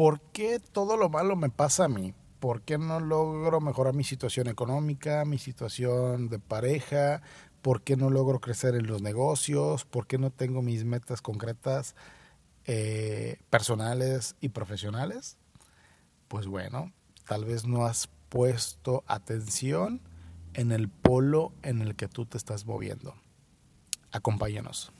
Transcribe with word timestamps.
¿por 0.00 0.22
qué 0.32 0.60
todo 0.60 0.96
lo 0.96 1.10
malo 1.10 1.36
me 1.36 1.50
pasa 1.50 1.84
a 1.84 1.88
mí? 1.88 2.14
¿Por 2.38 2.62
qué 2.62 2.78
no 2.78 3.00
logro 3.00 3.60
mejorar 3.60 3.92
mi 3.92 4.02
situación 4.02 4.46
económica, 4.46 5.26
mi 5.26 5.36
situación 5.36 6.30
de 6.30 6.38
pareja? 6.38 7.20
¿Por 7.60 7.82
qué 7.82 7.98
no 7.98 8.08
logro 8.08 8.40
crecer 8.40 8.74
en 8.76 8.86
los 8.86 9.02
negocios? 9.02 9.84
¿Por 9.84 10.06
qué 10.06 10.16
no 10.16 10.30
tengo 10.30 10.62
mis 10.62 10.86
metas 10.86 11.20
concretas 11.20 11.96
eh, 12.64 13.40
personales 13.50 14.36
y 14.40 14.48
profesionales? 14.48 15.36
Pues 16.28 16.46
bueno, 16.46 16.94
tal 17.28 17.44
vez 17.44 17.66
no 17.66 17.84
has 17.84 18.08
puesto 18.30 19.04
atención 19.06 20.00
en 20.54 20.72
el 20.72 20.88
polo 20.88 21.52
en 21.62 21.82
el 21.82 21.94
que 21.94 22.08
tú 22.08 22.24
te 22.24 22.38
estás 22.38 22.64
moviendo. 22.64 23.16
Acompáñanos. 24.12 24.94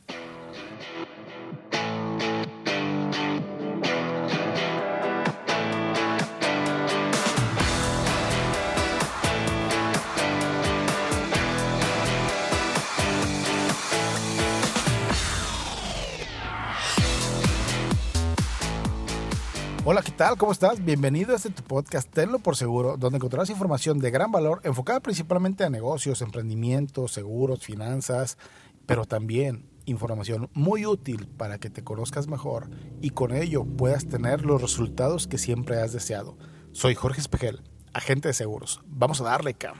Hola, 19.92 20.02
¿qué 20.02 20.12
tal? 20.12 20.36
¿Cómo 20.36 20.52
estás? 20.52 20.84
Bienvenido 20.84 21.32
a 21.32 21.36
este 21.36 21.50
tu 21.50 21.64
podcast 21.64 22.08
Tenlo 22.08 22.38
por 22.38 22.54
Seguro, 22.54 22.96
donde 22.96 23.16
encontrarás 23.16 23.50
información 23.50 23.98
de 23.98 24.12
gran 24.12 24.30
valor 24.30 24.60
enfocada 24.62 25.00
principalmente 25.00 25.64
a 25.64 25.68
negocios, 25.68 26.22
emprendimientos, 26.22 27.10
seguros, 27.10 27.64
finanzas, 27.64 28.38
pero 28.86 29.04
también 29.04 29.68
información 29.86 30.48
muy 30.54 30.86
útil 30.86 31.26
para 31.26 31.58
que 31.58 31.70
te 31.70 31.82
conozcas 31.82 32.28
mejor 32.28 32.70
y 33.00 33.10
con 33.10 33.34
ello 33.34 33.64
puedas 33.64 34.06
tener 34.06 34.44
los 34.46 34.62
resultados 34.62 35.26
que 35.26 35.38
siempre 35.38 35.80
has 35.80 35.92
deseado. 35.92 36.38
Soy 36.70 36.94
Jorge 36.94 37.20
Espejel, 37.20 37.60
agente 37.92 38.28
de 38.28 38.34
seguros. 38.34 38.82
Vamos 38.86 39.20
a 39.20 39.24
darle, 39.24 39.54
cam. 39.54 39.74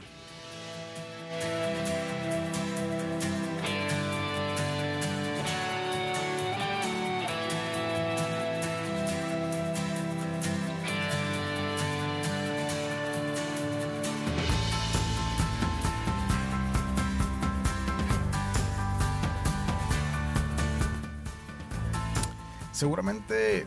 Seguramente 22.80 23.66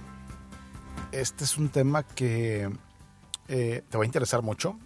este 1.12 1.44
es 1.44 1.60
un 1.60 1.70
tema 1.70 2.02
que 2.02 2.68
eh, 3.48 3.84
te 3.88 3.96
va 4.00 4.06
a 4.06 4.08
interesar 4.08 4.42
mucho. 4.42 4.80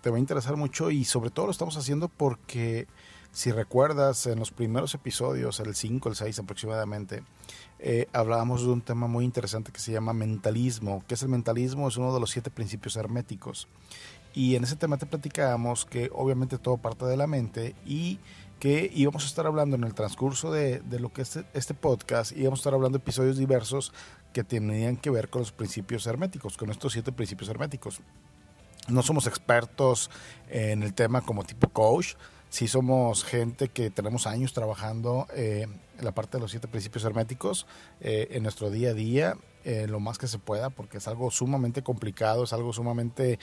Te 0.00 0.08
va 0.08 0.16
a 0.16 0.18
interesar 0.18 0.56
mucho 0.56 0.90
y 0.90 1.04
sobre 1.04 1.28
todo 1.28 1.44
lo 1.44 1.52
estamos 1.52 1.76
haciendo 1.76 2.08
porque 2.08 2.88
si 3.32 3.52
recuerdas 3.52 4.24
en 4.24 4.38
los 4.38 4.50
primeros 4.50 4.94
episodios, 4.94 5.60
el 5.60 5.74
5, 5.74 6.08
el 6.08 6.14
6 6.14 6.38
aproximadamente, 6.38 7.22
eh, 7.80 8.08
hablábamos 8.14 8.62
de 8.62 8.68
un 8.68 8.80
tema 8.80 9.08
muy 9.08 9.26
interesante 9.26 9.72
que 9.72 9.80
se 9.80 9.92
llama 9.92 10.14
mentalismo. 10.14 11.04
¿Qué 11.06 11.12
es 11.12 11.22
el 11.22 11.28
mentalismo? 11.28 11.86
Es 11.86 11.98
uno 11.98 12.14
de 12.14 12.20
los 12.20 12.30
siete 12.30 12.50
principios 12.50 12.96
herméticos. 12.96 13.68
Y 14.32 14.54
en 14.54 14.64
ese 14.64 14.76
tema 14.76 14.96
te 14.96 15.04
platicábamos 15.04 15.84
que 15.84 16.08
obviamente 16.14 16.56
todo 16.56 16.78
parte 16.78 17.04
de 17.04 17.18
la 17.18 17.26
mente 17.26 17.74
y 17.84 18.20
que 18.60 18.90
íbamos 18.94 19.24
a 19.24 19.26
estar 19.26 19.46
hablando 19.46 19.74
en 19.74 19.84
el 19.84 19.94
transcurso 19.94 20.52
de, 20.52 20.80
de 20.80 21.00
lo 21.00 21.12
que 21.12 21.22
es 21.22 21.40
este 21.54 21.74
podcast, 21.74 22.30
íbamos 22.36 22.58
a 22.58 22.60
estar 22.60 22.74
hablando 22.74 22.98
de 22.98 23.02
episodios 23.02 23.38
diversos 23.38 23.92
que 24.32 24.44
tenían 24.44 24.96
que 24.96 25.10
ver 25.10 25.28
con 25.30 25.40
los 25.40 25.50
principios 25.50 26.06
herméticos, 26.06 26.56
con 26.56 26.70
estos 26.70 26.92
siete 26.92 27.10
principios 27.10 27.48
herméticos. 27.48 28.00
No 28.88 29.02
somos 29.02 29.26
expertos 29.26 30.10
en 30.48 30.82
el 30.82 30.94
tema 30.94 31.22
como 31.22 31.44
tipo 31.44 31.68
coach, 31.68 32.14
sí 32.48 32.68
somos 32.68 33.24
gente 33.24 33.68
que 33.68 33.90
tenemos 33.90 34.26
años 34.26 34.52
trabajando 34.52 35.26
eh, 35.34 35.66
en 35.98 36.04
la 36.04 36.12
parte 36.12 36.36
de 36.36 36.42
los 36.42 36.50
siete 36.50 36.68
principios 36.68 37.04
herméticos 37.04 37.66
eh, 38.00 38.28
en 38.32 38.42
nuestro 38.42 38.70
día 38.70 38.90
a 38.90 38.94
día, 38.94 39.36
eh, 39.64 39.86
lo 39.88 40.00
más 40.00 40.18
que 40.18 40.26
se 40.26 40.38
pueda, 40.38 40.70
porque 40.70 40.98
es 40.98 41.08
algo 41.08 41.30
sumamente 41.30 41.82
complicado, 41.82 42.44
es 42.44 42.52
algo 42.52 42.72
sumamente 42.72 43.38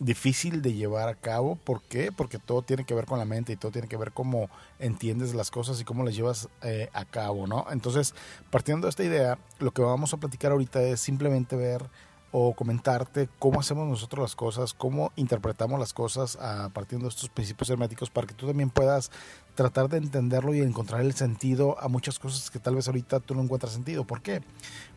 difícil 0.00 0.62
de 0.62 0.72
llevar 0.72 1.08
a 1.08 1.14
cabo. 1.14 1.56
¿Por 1.56 1.82
qué? 1.82 2.12
Porque 2.12 2.38
todo 2.38 2.62
tiene 2.62 2.84
que 2.84 2.94
ver 2.94 3.06
con 3.06 3.18
la 3.18 3.24
mente 3.24 3.52
y 3.52 3.56
todo 3.56 3.72
tiene 3.72 3.88
que 3.88 3.96
ver 3.96 4.12
cómo 4.12 4.48
entiendes 4.78 5.34
las 5.34 5.50
cosas 5.50 5.80
y 5.80 5.84
cómo 5.84 6.04
las 6.04 6.14
llevas 6.14 6.48
a 6.92 7.04
cabo, 7.04 7.46
¿no? 7.46 7.66
Entonces, 7.70 8.14
partiendo 8.50 8.86
de 8.86 8.90
esta 8.90 9.04
idea, 9.04 9.38
lo 9.58 9.72
que 9.72 9.82
vamos 9.82 10.12
a 10.12 10.16
platicar 10.16 10.52
ahorita 10.52 10.82
es 10.82 11.00
simplemente 11.00 11.56
ver 11.56 11.88
o 12.32 12.54
comentarte 12.54 13.28
cómo 13.38 13.60
hacemos 13.60 13.88
nosotros 13.88 14.22
las 14.22 14.36
cosas, 14.36 14.74
cómo 14.74 15.12
interpretamos 15.16 15.78
las 15.78 15.92
cosas 15.92 16.36
a 16.36 16.68
partir 16.70 16.98
de 16.98 17.08
estos 17.08 17.28
principios 17.28 17.70
herméticos 17.70 18.10
para 18.10 18.26
que 18.26 18.34
tú 18.34 18.46
también 18.46 18.70
puedas 18.70 19.10
tratar 19.54 19.88
de 19.88 19.98
entenderlo 19.98 20.54
y 20.54 20.60
encontrar 20.60 21.00
el 21.00 21.14
sentido 21.14 21.80
a 21.80 21.88
muchas 21.88 22.18
cosas 22.18 22.50
que 22.50 22.58
tal 22.58 22.74
vez 22.74 22.88
ahorita 22.88 23.20
tú 23.20 23.34
no 23.34 23.42
encuentras 23.42 23.72
sentido. 23.72 24.04
¿Por 24.04 24.22
qué? 24.22 24.42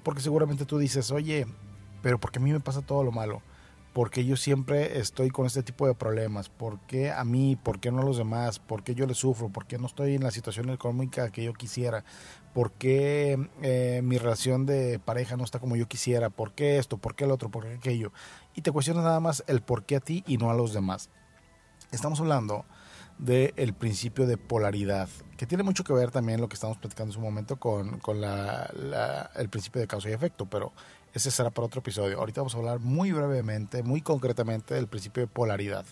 Porque 0.03 0.21
seguramente 0.21 0.65
tú 0.65 0.77
dices, 0.77 1.11
oye, 1.11 1.45
pero 2.01 2.19
¿por 2.19 2.31
qué 2.31 2.39
a 2.39 2.41
mí 2.41 2.51
me 2.51 2.59
pasa 2.59 2.81
todo 2.81 3.03
lo 3.03 3.11
malo? 3.11 3.41
¿Por 3.99 4.11
qué 4.11 4.23
yo 4.23 4.37
siempre 4.37 4.97
estoy 4.97 5.29
con 5.29 5.45
este 5.45 5.61
tipo 5.61 5.85
de 5.85 5.93
problemas? 5.93 6.47
¿Por 6.47 6.79
qué 6.87 7.11
a 7.11 7.25
mí? 7.25 7.57
¿Por 7.61 7.81
qué 7.81 7.91
no 7.91 7.99
a 7.99 8.05
los 8.05 8.15
demás? 8.15 8.57
¿Por 8.57 8.81
qué 8.81 8.95
yo 8.95 9.05
le 9.05 9.13
sufro? 9.13 9.49
¿Por 9.49 9.65
qué 9.67 9.77
no 9.77 9.87
estoy 9.87 10.15
en 10.15 10.23
la 10.23 10.31
situación 10.31 10.69
económica 10.69 11.29
que 11.31 11.43
yo 11.43 11.51
quisiera? 11.51 12.05
por 12.53 12.71
qué 12.71 13.49
eh, 13.61 13.99
mi 14.01 14.17
relación 14.17 14.65
de 14.65 14.99
pareja 14.99 15.35
no 15.35 15.43
está 15.43 15.59
como 15.59 15.75
yo 15.75 15.89
quisiera, 15.89 16.29
por 16.29 16.53
qué 16.53 16.77
esto, 16.77 16.97
por 16.97 17.13
qué 17.13 17.25
el 17.25 17.31
otro, 17.31 17.49
por 17.49 17.65
qué 17.65 17.73
aquello. 17.73 18.13
Y 18.55 18.61
te 18.61 18.71
cuestionas 18.71 19.03
nada 19.03 19.19
más 19.19 19.43
el 19.47 19.61
por 19.61 19.83
qué 19.83 19.97
a 19.97 19.99
ti 19.99 20.23
y 20.25 20.37
no 20.37 20.49
a 20.49 20.53
los 20.53 20.71
demás. 20.71 21.09
Estamos 21.91 22.21
hablando 22.21 22.63
del 23.17 23.73
principio 23.73 24.27
de 24.27 24.37
polaridad, 24.37 25.09
que 25.39 25.47
tiene 25.47 25.63
mucho 25.63 25.85
que 25.85 25.93
ver 25.93 26.11
también 26.11 26.41
lo 26.41 26.49
que 26.49 26.55
estamos 26.55 26.77
platicando 26.79 27.11
en 27.11 27.13
su 27.13 27.21
momento 27.21 27.55
con, 27.55 28.01
el 29.37 29.49
principio 29.49 29.79
de 29.79 29.87
causa 29.87 30.09
y 30.09 30.11
efecto, 30.11 30.45
pero 30.45 30.73
ese 31.13 31.31
será 31.31 31.49
para 31.49 31.65
otro 31.65 31.79
episodio. 31.79 32.19
Ahorita 32.19 32.41
vamos 32.41 32.55
a 32.55 32.57
hablar 32.57 32.79
muy 32.79 33.13
brevemente, 33.13 33.81
muy 33.81 34.01
concretamente 34.01 34.73
del 34.73 34.87
principio 34.87 35.21
de 35.21 35.27
polaridad. 35.27 35.85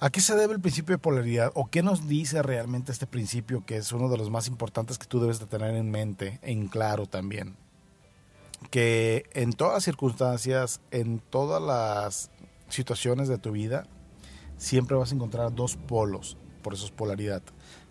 ¿A 0.00 0.08
qué 0.08 0.22
se 0.22 0.34
debe 0.34 0.54
el 0.54 0.60
principio 0.62 0.94
de 0.94 1.00
polaridad 1.00 1.52
o 1.54 1.68
qué 1.68 1.82
nos 1.82 2.08
dice 2.08 2.42
realmente 2.42 2.92
este 2.92 3.06
principio 3.06 3.62
que 3.66 3.76
es 3.76 3.92
uno 3.92 4.08
de 4.08 4.16
los 4.16 4.30
más 4.30 4.48
importantes 4.48 4.96
que 4.96 5.04
tú 5.04 5.20
debes 5.20 5.38
de 5.38 5.44
tener 5.44 5.74
en 5.74 5.90
mente, 5.90 6.38
en 6.40 6.68
claro 6.68 7.04
también? 7.04 7.56
Que 8.70 9.24
en 9.34 9.52
todas 9.52 9.84
circunstancias, 9.84 10.80
en 10.92 11.18
todas 11.18 11.60
las 11.60 12.30
situaciones 12.70 13.28
de 13.28 13.36
tu 13.36 13.52
vida, 13.52 13.86
siempre 14.56 14.96
vas 14.96 15.12
a 15.12 15.14
encontrar 15.14 15.54
dos 15.54 15.76
polos, 15.76 16.38
por 16.62 16.72
eso 16.72 16.86
es 16.86 16.90
polaridad, 16.90 17.42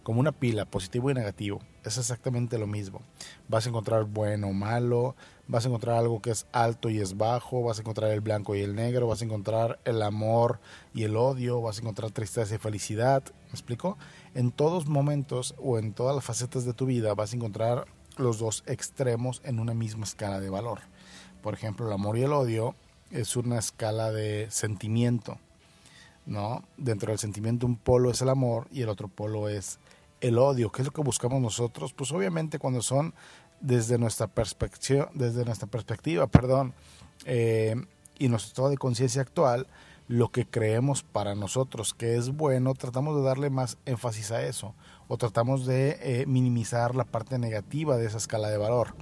como 0.03 0.19
una 0.19 0.31
pila, 0.31 0.65
positivo 0.65 1.11
y 1.11 1.13
negativo. 1.13 1.59
Es 1.83 1.97
exactamente 1.97 2.57
lo 2.57 2.67
mismo. 2.67 3.01
Vas 3.47 3.65
a 3.65 3.69
encontrar 3.69 4.05
bueno 4.05 4.47
o 4.47 4.53
malo, 4.53 5.15
vas 5.47 5.65
a 5.65 5.67
encontrar 5.67 5.97
algo 5.97 6.21
que 6.21 6.31
es 6.31 6.47
alto 6.51 6.89
y 6.89 6.99
es 6.99 7.17
bajo, 7.17 7.61
vas 7.63 7.77
a 7.77 7.81
encontrar 7.81 8.11
el 8.11 8.21
blanco 8.21 8.55
y 8.55 8.61
el 8.61 8.75
negro, 8.75 9.07
vas 9.07 9.21
a 9.21 9.25
encontrar 9.25 9.79
el 9.85 10.01
amor 10.01 10.59
y 10.93 11.03
el 11.03 11.15
odio, 11.15 11.61
vas 11.61 11.77
a 11.77 11.81
encontrar 11.81 12.11
tristeza 12.11 12.55
y 12.55 12.57
felicidad, 12.57 13.23
¿me 13.47 13.51
explico? 13.51 13.97
En 14.33 14.51
todos 14.51 14.87
momentos 14.87 15.55
o 15.57 15.77
en 15.77 15.93
todas 15.93 16.15
las 16.15 16.23
facetas 16.23 16.65
de 16.65 16.73
tu 16.73 16.85
vida 16.85 17.13
vas 17.13 17.33
a 17.33 17.35
encontrar 17.35 17.85
los 18.17 18.39
dos 18.39 18.63
extremos 18.67 19.41
en 19.43 19.59
una 19.59 19.73
misma 19.73 20.05
escala 20.05 20.39
de 20.39 20.49
valor. 20.49 20.79
Por 21.41 21.53
ejemplo, 21.53 21.87
el 21.87 21.93
amor 21.93 22.17
y 22.17 22.23
el 22.23 22.33
odio 22.33 22.75
es 23.09 23.35
una 23.35 23.59
escala 23.59 24.11
de 24.11 24.47
sentimiento, 24.51 25.37
¿no? 26.25 26.63
Dentro 26.77 27.11
del 27.11 27.19
sentimiento 27.19 27.65
un 27.65 27.75
polo 27.75 28.11
es 28.11 28.21
el 28.21 28.29
amor 28.29 28.67
y 28.71 28.83
el 28.83 28.89
otro 28.89 29.07
polo 29.07 29.49
es 29.49 29.79
el 30.21 30.37
odio. 30.37 30.71
¿Qué 30.71 30.81
es 30.81 30.87
lo 30.87 30.93
que 30.93 31.01
buscamos 31.01 31.41
nosotros? 31.41 31.93
Pues 31.93 32.11
obviamente 32.11 32.59
cuando 32.59 32.81
son 32.81 33.13
desde 33.59 33.97
nuestra 33.97 34.27
perspectiva, 34.27 35.09
desde 35.13 35.45
nuestra 35.45 35.67
perspectiva, 35.67 36.27
perdón, 36.27 36.73
eh, 37.25 37.75
y 38.17 38.29
nuestro 38.29 38.49
estado 38.49 38.69
de 38.69 38.77
conciencia 38.77 39.21
actual, 39.21 39.67
lo 40.07 40.29
que 40.29 40.45
creemos 40.45 41.03
para 41.03 41.35
nosotros 41.35 41.93
que 41.93 42.17
es 42.17 42.29
bueno, 42.29 42.73
tratamos 42.73 43.15
de 43.15 43.23
darle 43.23 43.49
más 43.49 43.77
énfasis 43.85 44.31
a 44.31 44.43
eso, 44.43 44.75
o 45.07 45.17
tratamos 45.17 45.65
de 45.65 45.97
eh, 46.01 46.25
minimizar 46.27 46.95
la 46.95 47.05
parte 47.05 47.39
negativa 47.39 47.97
de 47.97 48.07
esa 48.07 48.17
escala 48.17 48.49
de 48.49 48.57
valor. 48.57 48.93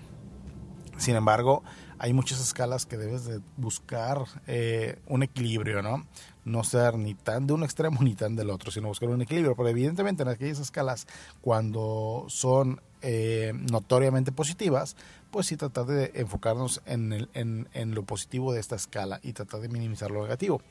Sin 0.98 1.16
embargo, 1.16 1.64
hay 1.98 2.14
muchas 2.14 2.40
escalas 2.42 2.86
que 2.86 2.98
debes 2.98 3.26
de 3.26 3.42
buscar 3.58 4.26
eh, 4.48 5.00
un 5.08 5.24
equilibrio, 5.24 5.82
¿no? 5.82 6.06
No 6.50 6.64
ser 6.64 6.98
ni 6.98 7.14
tan 7.14 7.46
de 7.46 7.54
un 7.54 7.64
extremo 7.64 8.02
ni 8.02 8.16
tan 8.16 8.36
del 8.36 8.50
otro, 8.50 8.72
sino 8.72 8.88
buscar 8.88 9.10
un 9.10 9.22
equilibrio. 9.22 9.56
Pero 9.56 9.70
evidentemente 9.70 10.24
en 10.24 10.30
aquellas 10.30 10.60
escalas, 10.60 11.08
cuando 11.42 12.26
son 12.28 12.82
eh, 13.02 13.54
notoriamente 13.72 14.32
positivas, 14.32 14.96
pues 15.32 15.48
sí 15.48 15.58
tratar 15.58 15.86
de 15.86 16.12
enfocarnos 16.16 16.82
en, 16.86 17.14
el, 17.14 17.30
en, 17.34 17.70
en, 17.74 17.94
lo 17.94 18.04
positivo 18.04 18.52
de 18.52 18.60
esta 18.60 18.76
escala 18.76 19.20
y 19.22 19.34
tratar 19.34 19.62
de 19.62 19.70
minimizar 19.70 20.10
lo 20.10 20.24
negativo. 20.24 20.62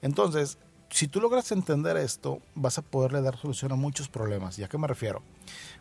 Entonces, 0.00 0.58
si 0.90 1.08
tú 1.08 1.20
logras 1.20 1.50
entender 1.52 1.96
esto, 1.96 2.40
vas 2.54 2.78
a 2.78 2.82
poderle 2.82 3.20
dar 3.20 3.36
solución 3.36 3.72
a 3.72 3.76
muchos 3.76 4.08
problemas. 4.08 4.58
¿Y 4.58 4.64
a 4.64 4.68
qué 4.68 4.78
me 4.78 4.86
refiero? 4.86 5.22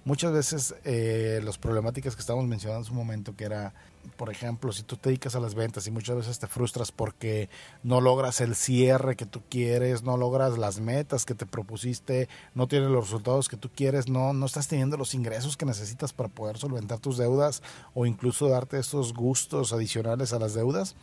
Muchas 0.04 0.32
veces 0.32 0.76
eh, 0.84 1.42
las 1.44 1.58
problemáticas 1.58 2.16
que 2.16 2.22
estábamos 2.22 2.48
mencionando 2.48 2.82
en 2.82 2.86
su 2.86 2.94
momento, 2.94 3.36
que 3.36 3.46
era, 3.46 3.74
por 4.18 4.32
ejemplo, 4.32 4.72
si 4.72 4.84
tú 4.84 4.98
te 4.98 5.10
dedicas 5.10 5.36
a 5.36 5.40
las 5.40 5.56
ventas 5.56 5.88
y 5.88 5.92
muchas 5.92 6.16
veces 6.16 6.40
te 6.40 6.48
frustras 6.48 6.92
porque 6.92 7.50
no 7.84 8.02
logras 8.02 8.42
el 8.42 8.56
cierre 8.56 9.16
que 9.16 9.26
tú 9.26 9.42
quieres, 9.50 10.04
no 10.04 10.18
logras 10.18 10.58
las 10.58 10.80
metas 10.80 11.26
que 11.26 11.34
te 11.34 11.46
propusiste, 11.46 12.28
no 12.54 12.68
tienes 12.68 12.90
los 12.90 13.06
resultados 13.06 13.48
que 13.48 13.58
tú 13.58 13.70
quieres, 13.74 14.10
no, 14.10 14.34
no 14.34 14.46
estás 14.46 14.68
teniendo 14.68 14.98
los 14.98 15.14
ingresos 15.14 15.56
que 15.56 15.66
necesitas 15.66 16.14
para 16.14 16.30
poder 16.30 16.58
solventar 16.58 17.00
tus 17.00 17.18
deudas 17.18 17.64
o 17.94 18.06
incluso 18.06 18.50
darte 18.50 18.80
esos 18.80 19.14
gustos 19.14 19.72
adicionales 19.72 20.34
a 20.34 20.40
las 20.40 20.54
deudas, 20.54 20.96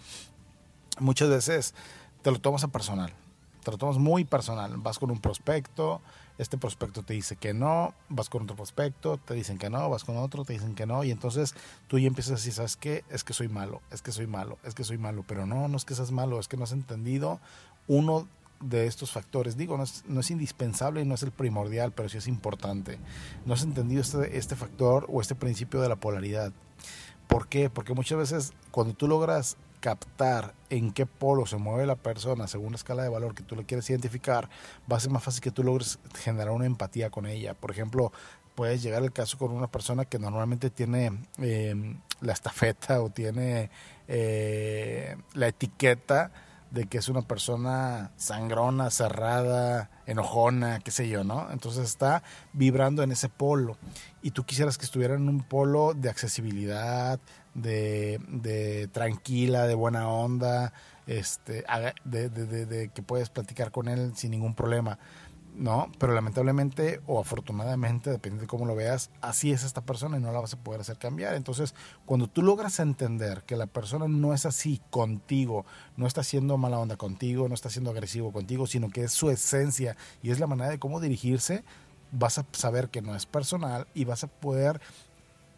muchas 0.98 1.28
veces 1.28 1.74
te 2.22 2.30
lo 2.30 2.40
tomas 2.40 2.62
a 2.62 2.68
personal 2.68 3.12
tomas 3.62 3.98
muy 3.98 4.24
personal. 4.24 4.76
Vas 4.78 4.98
con 4.98 5.10
un 5.10 5.20
prospecto, 5.20 6.00
este 6.38 6.58
prospecto 6.58 7.02
te 7.02 7.14
dice 7.14 7.36
que 7.36 7.54
no, 7.54 7.94
vas 8.08 8.28
con 8.28 8.42
otro 8.42 8.56
prospecto, 8.56 9.18
te 9.18 9.34
dicen 9.34 9.58
que 9.58 9.70
no, 9.70 9.88
vas 9.88 10.04
con 10.04 10.16
otro, 10.16 10.44
te 10.44 10.54
dicen 10.54 10.74
que 10.74 10.86
no, 10.86 11.04
y 11.04 11.10
entonces 11.10 11.54
tú 11.86 11.98
ya 11.98 12.08
empiezas 12.08 12.46
a 12.46 12.52
¿sabes 12.52 12.76
qué? 12.76 13.04
Es 13.10 13.24
que 13.24 13.32
soy 13.32 13.48
malo, 13.48 13.80
es 13.90 14.02
que 14.02 14.12
soy 14.12 14.26
malo, 14.26 14.58
es 14.64 14.74
que 14.74 14.84
soy 14.84 14.98
malo, 14.98 15.24
pero 15.26 15.46
no, 15.46 15.68
no 15.68 15.76
es 15.76 15.84
que 15.84 15.94
seas 15.94 16.10
malo, 16.10 16.40
es 16.40 16.48
que 16.48 16.56
no 16.56 16.64
has 16.64 16.72
entendido 16.72 17.40
uno 17.86 18.26
de 18.60 18.86
estos 18.86 19.10
factores. 19.10 19.56
Digo, 19.56 19.76
no 19.76 19.82
es, 19.82 20.04
no 20.06 20.20
es 20.20 20.30
indispensable 20.30 21.02
y 21.02 21.04
no 21.04 21.14
es 21.14 21.22
el 21.22 21.32
primordial, 21.32 21.92
pero 21.92 22.08
sí 22.08 22.18
es 22.18 22.28
importante. 22.28 22.98
No 23.44 23.54
has 23.54 23.62
entendido 23.62 24.00
este, 24.00 24.38
este 24.38 24.56
factor 24.56 25.06
o 25.08 25.20
este 25.20 25.34
principio 25.34 25.80
de 25.80 25.88
la 25.88 25.96
polaridad. 25.96 26.52
¿Por 27.26 27.48
qué? 27.48 27.70
Porque 27.70 27.94
muchas 27.94 28.18
veces 28.18 28.52
cuando 28.70 28.94
tú 28.94 29.08
logras 29.08 29.56
captar 29.82 30.54
en 30.70 30.92
qué 30.92 31.06
polo 31.06 31.44
se 31.44 31.56
mueve 31.56 31.86
la 31.86 31.96
persona 31.96 32.46
según 32.46 32.70
la 32.70 32.76
escala 32.76 33.02
de 33.02 33.08
valor 33.08 33.34
que 33.34 33.42
tú 33.42 33.56
le 33.56 33.64
quieres 33.64 33.90
identificar, 33.90 34.48
va 34.90 34.96
a 34.96 35.00
ser 35.00 35.10
más 35.10 35.24
fácil 35.24 35.42
que 35.42 35.50
tú 35.50 35.64
logres 35.64 35.98
generar 36.14 36.50
una 36.50 36.66
empatía 36.66 37.10
con 37.10 37.26
ella. 37.26 37.54
Por 37.54 37.72
ejemplo, 37.72 38.12
puedes 38.54 38.80
llegar 38.80 39.02
el 39.02 39.12
caso 39.12 39.38
con 39.38 39.50
una 39.50 39.66
persona 39.66 40.04
que 40.04 40.20
normalmente 40.20 40.70
tiene 40.70 41.26
eh, 41.38 41.96
la 42.20 42.32
estafeta 42.32 43.02
o 43.02 43.10
tiene 43.10 43.70
eh, 44.06 45.16
la 45.34 45.48
etiqueta 45.48 46.30
de 46.70 46.86
que 46.86 46.98
es 46.98 47.08
una 47.08 47.22
persona 47.22 48.12
sangrona, 48.16 48.90
cerrada, 48.90 49.90
enojona, 50.06 50.78
qué 50.78 50.90
sé 50.90 51.08
yo, 51.08 51.22
¿no? 51.22 51.50
Entonces 51.50 51.84
está 51.84 52.22
vibrando 52.54 53.02
en 53.02 53.12
ese 53.12 53.28
polo. 53.28 53.76
Y 54.22 54.30
tú 54.30 54.44
quisieras 54.44 54.78
que 54.78 54.86
estuviera 54.86 55.14
en 55.14 55.28
un 55.28 55.42
polo 55.42 55.92
de 55.92 56.08
accesibilidad, 56.08 57.20
de, 57.54 58.88
tranquila, 58.92 59.66
de 59.66 59.74
buena 59.74 60.08
onda, 60.08 60.72
este, 61.06 61.64
de, 62.04 62.90
que 62.94 63.02
puedes 63.02 63.30
platicar 63.30 63.70
con 63.70 63.88
él 63.88 64.12
sin 64.16 64.30
ningún 64.30 64.54
problema. 64.54 64.98
¿no? 65.54 65.92
Pero 65.98 66.14
lamentablemente 66.14 67.00
o 67.06 67.20
afortunadamente, 67.20 68.10
depende 68.10 68.42
de 68.42 68.46
cómo 68.46 68.64
lo 68.64 68.74
veas, 68.74 69.10
así 69.20 69.52
es 69.52 69.64
esta 69.64 69.82
persona 69.82 70.16
y 70.16 70.20
no 70.20 70.32
la 70.32 70.40
vas 70.40 70.54
a 70.54 70.58
poder 70.58 70.80
hacer 70.80 70.96
cambiar. 70.98 71.34
Entonces, 71.34 71.74
cuando 72.06 72.26
tú 72.26 72.42
logras 72.42 72.80
entender 72.80 73.42
que 73.44 73.56
la 73.56 73.66
persona 73.66 74.08
no 74.08 74.32
es 74.32 74.46
así 74.46 74.80
contigo, 74.90 75.66
no 75.96 76.06
está 76.06 76.22
haciendo 76.22 76.56
mala 76.56 76.78
onda 76.78 76.96
contigo, 76.96 77.48
no 77.48 77.54
está 77.54 77.70
siendo 77.70 77.90
agresivo 77.90 78.32
contigo, 78.32 78.66
sino 78.66 78.88
que 78.90 79.04
es 79.04 79.12
su 79.12 79.30
esencia 79.30 79.96
y 80.22 80.30
es 80.30 80.40
la 80.40 80.46
manera 80.46 80.70
de 80.70 80.78
cómo 80.78 81.00
dirigirse, 81.00 81.64
vas 82.12 82.38
a 82.38 82.46
saber 82.52 82.88
que 82.88 83.02
no 83.02 83.14
es 83.14 83.26
personal 83.26 83.86
y 83.94 84.04
vas 84.04 84.24
a 84.24 84.28
poder 84.28 84.80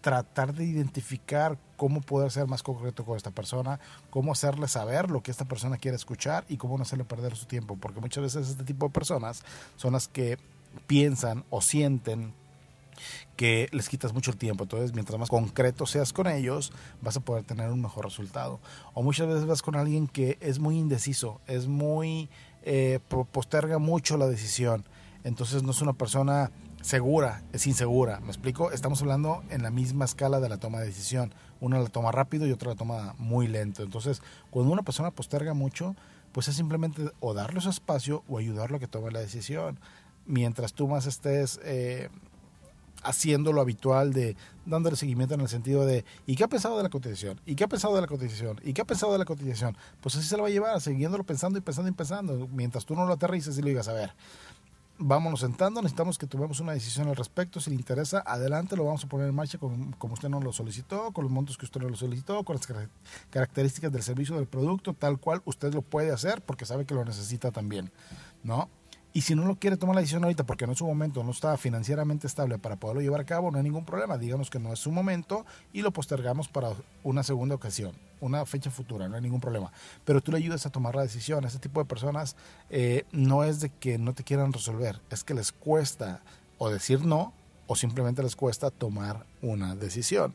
tratar 0.05 0.53
de 0.53 0.67
identificar 0.67 1.57
cómo 1.79 2.03
poder 2.03 2.31
ser 2.31 2.47
más 2.47 2.63
concreto 2.63 3.07
con 3.07 3.17
esta 3.17 3.31
persona, 3.31 3.81
cómo 4.11 4.33
hacerle 4.33 4.69
saber 4.69 5.11
lo 5.11 5.23
que 5.23 5.31
esta 5.31 5.47
persona 5.47 5.79
quiere 5.79 5.97
escuchar 5.97 6.45
y 6.47 6.59
cómo 6.59 6.77
no 6.77 6.83
hacerle 6.83 7.07
perder 7.07 7.35
su 7.37 7.47
tiempo, 7.47 7.79
porque 7.81 8.01
muchas 8.01 8.23
veces 8.23 8.51
este 8.51 8.65
tipo 8.65 8.85
de 8.85 8.93
personas 8.93 9.43
son 9.77 9.95
las 9.95 10.07
que 10.07 10.37
piensan 10.87 11.47
o 11.49 11.63
sienten 11.63 12.35
que 13.35 13.67
les 13.73 13.89
quitas 13.89 14.13
mucho 14.13 14.31
el 14.31 14.37
tiempo. 14.37 14.65
Entonces, 14.65 14.93
mientras 14.93 15.19
más 15.19 15.31
concreto 15.31 15.87
seas 15.87 16.13
con 16.13 16.27
ellos, 16.27 16.71
vas 17.01 17.17
a 17.17 17.21
poder 17.21 17.45
tener 17.45 17.71
un 17.71 17.81
mejor 17.81 18.05
resultado. 18.05 18.61
O 18.93 19.03
muchas 19.03 19.27
veces 19.27 19.47
vas 19.47 19.63
con 19.63 19.75
alguien 19.75 20.07
que 20.07 20.37
es 20.43 20.59
muy 20.59 20.77
indeciso, 20.77 21.41
es 21.47 21.67
muy, 21.67 22.29
eh, 22.63 23.01
posterga 23.33 23.79
mucho 23.79 24.19
la 24.19 24.27
decisión. 24.27 24.85
Entonces 25.25 25.63
no 25.63 25.71
es 25.71 25.81
una 25.81 25.95
persona 25.95 26.51
segura, 26.85 27.43
es 27.55 27.67
insegura. 27.67 28.21
¿Me 28.21 28.29
explico? 28.29 28.71
Estamos 28.71 29.01
hablando 29.01 29.43
en 29.49 29.63
la 29.63 29.71
misma 29.71 30.05
escala 30.05 30.39
de 30.39 30.51
la 30.51 30.59
toma 30.59 30.81
de 30.81 30.87
decisión. 30.87 31.35
Una 31.61 31.79
la 31.79 31.89
toma 31.89 32.13
rápido 32.13 32.47
y 32.47 32.53
otra 32.53 32.73
la 32.73 32.77
toma 32.77 33.15
muy 33.17 33.49
lento. 33.49 33.83
Entonces, 33.83 34.21
cuando 34.51 34.71
una 34.71 34.83
persona 34.83 35.11
posterga 35.11 35.55
mucho, 35.55 35.97
pues 36.33 36.49
es 36.49 36.57
simplemente 36.57 37.11
o 37.21 37.33
darle 37.33 37.63
su 37.63 37.71
espacio 37.71 38.23
o 38.29 38.37
ayudarlo 38.37 38.77
a 38.77 38.81
que 38.81 38.87
tome 38.87 39.11
la 39.11 39.21
decisión. 39.21 39.81
Mientras 40.27 40.75
tú 40.75 40.87
más 40.87 41.07
estés 41.07 41.59
eh, 41.65 42.11
haciendo 43.03 43.55
lo 43.55 43.63
habitual 43.63 44.13
de 44.13 44.37
dándole 44.67 44.97
seguimiento 44.97 45.35
en 45.35 45.41
el 45.41 45.49
sentido 45.49 45.87
de 45.87 46.05
¿y 46.27 46.37
qué 46.37 46.45
ha 46.45 46.49
pensado 46.49 46.77
de 46.77 46.83
la 46.83 46.91
cotización? 46.91 47.41
¿y 47.47 47.55
qué 47.55 47.65
ha 47.65 47.69
pensado 47.69 47.95
de 47.95 48.03
la 48.03 48.07
cotización? 48.07 48.61
¿y 48.63 48.75
qué 48.75 48.83
ha 48.83 48.87
pensado 48.87 49.13
de 49.13 49.19
la 49.19 49.25
cotización? 49.25 49.77
Pues 50.01 50.17
así 50.17 50.27
se 50.27 50.37
lo 50.37 50.43
va 50.43 50.49
a 50.49 50.53
llevar, 50.53 50.81
siguiéndolo 50.81 51.25
pensando 51.25 51.59
y 51.59 51.63
pensando 51.63 51.91
y 51.91 51.95
pensando, 51.95 52.49
mientras 52.53 52.85
tú 52.85 52.95
no 52.95 53.07
lo 53.07 53.13
aterrices 53.15 53.57
y 53.59 53.63
lo 53.63 53.69
digas, 53.69 53.89
a 53.89 53.93
ver, 53.93 54.13
vámonos 54.99 55.41
sentando, 55.41 55.83
necesitamos 55.83 56.19
que 56.19 56.27
tomemos 56.27 56.61
una 56.61 56.73
decisión 56.73 57.09
al 57.09 57.17
respecto, 57.17 57.61
si 57.61 57.71
le 57.71 57.77
interesa, 57.77 58.23
adelante, 58.27 58.77
lo 58.77 58.85
vamos 58.85 59.05
a 59.05 59.09
poner 59.09 59.29
en 59.29 59.35
marcha 59.35 59.59
como, 59.59 60.13
usted 60.13 60.29
nos 60.29 60.45
lo 60.45 60.53
solicitó, 60.53 61.13
con 61.13 61.25
los 61.25 61.33
montos 61.33 61.59
que 61.59 61.65
usted 61.65 61.81
nos 61.81 61.91
lo 61.91 61.97
solicitó, 61.97 62.45
con 62.45 62.57
las 62.57 62.69
características 63.31 63.93
del 63.93 64.03
servicio 64.03 64.37
del 64.37 64.47
producto, 64.47 64.95
tal 64.95 65.19
cual 65.19 65.43
usted 65.45 65.75
lo 65.75 65.83
puede 65.83 66.13
hacer 66.13 66.43
porque 66.43 66.65
sabe 66.65 66.87
que 66.87 66.95
lo 66.95 67.05
necesita 67.05 67.51
también, 67.51 67.91
¿no? 68.43 68.69
Y 69.17 69.21
si 69.21 69.37
no 69.37 69.45
lo 69.45 69.55
quiere 69.55 69.77
tomar 69.77 69.95
la 69.95 70.01
decisión 70.01 70.25
ahorita 70.25 70.43
porque 70.45 70.67
no 70.67 70.73
es 70.73 70.79
su 70.79 70.87
momento, 70.87 71.23
no 71.23 71.31
está 71.31 71.57
financieramente 71.57 72.27
estable 72.27 72.59
para 72.59 72.75
poderlo 72.75 73.01
llevar 73.01 73.21
a 73.21 73.25
cabo, 73.25 73.53
no 73.53 73.59
hay 73.59 73.63
ningún 73.63 73.85
problema. 73.85 74.19
Digamos 74.19 74.51
que 74.51 74.59
no 74.59 74.73
es 74.73 74.81
su 74.81 74.91
momento 74.91 75.47
y 75.73 75.83
lo 75.83 75.93
postergamos 75.93 76.49
para 76.49 76.73
una 77.05 77.23
segunda 77.23 77.55
ocasión, 77.55 77.93
una 78.21 78.45
fecha 78.45 78.73
futura, 78.73 79.09
no 79.09 79.15
hay 79.15 79.23
ningún 79.23 79.41
problema. 79.41 79.71
Pero 80.05 80.21
tú 80.21 80.33
le 80.33 80.39
ayudas 80.39 80.67
a 80.67 80.71
tomar 80.71 80.97
la 80.97 81.03
decisión. 81.03 81.45
Ese 81.45 81.61
tipo 81.61 81.79
de 81.79 81.87
personas 81.87 82.35
eh, 82.71 83.05
no 83.13 83.45
es 83.45 83.61
de 83.61 83.69
que 83.69 83.99
no 83.99 84.15
te 84.15 84.25
quieran 84.25 84.53
resolver, 84.53 85.01
es 85.11 85.23
que 85.23 85.35
les 85.35 85.53
cuesta 85.53 86.21
o 86.59 86.69
decir 86.69 87.07
no 87.07 87.33
o 87.69 87.77
simplemente 87.77 88.21
les 88.21 88.35
cuesta 88.35 88.73
tomar 88.73 89.27
una 89.43 89.77
decisión. 89.77 90.35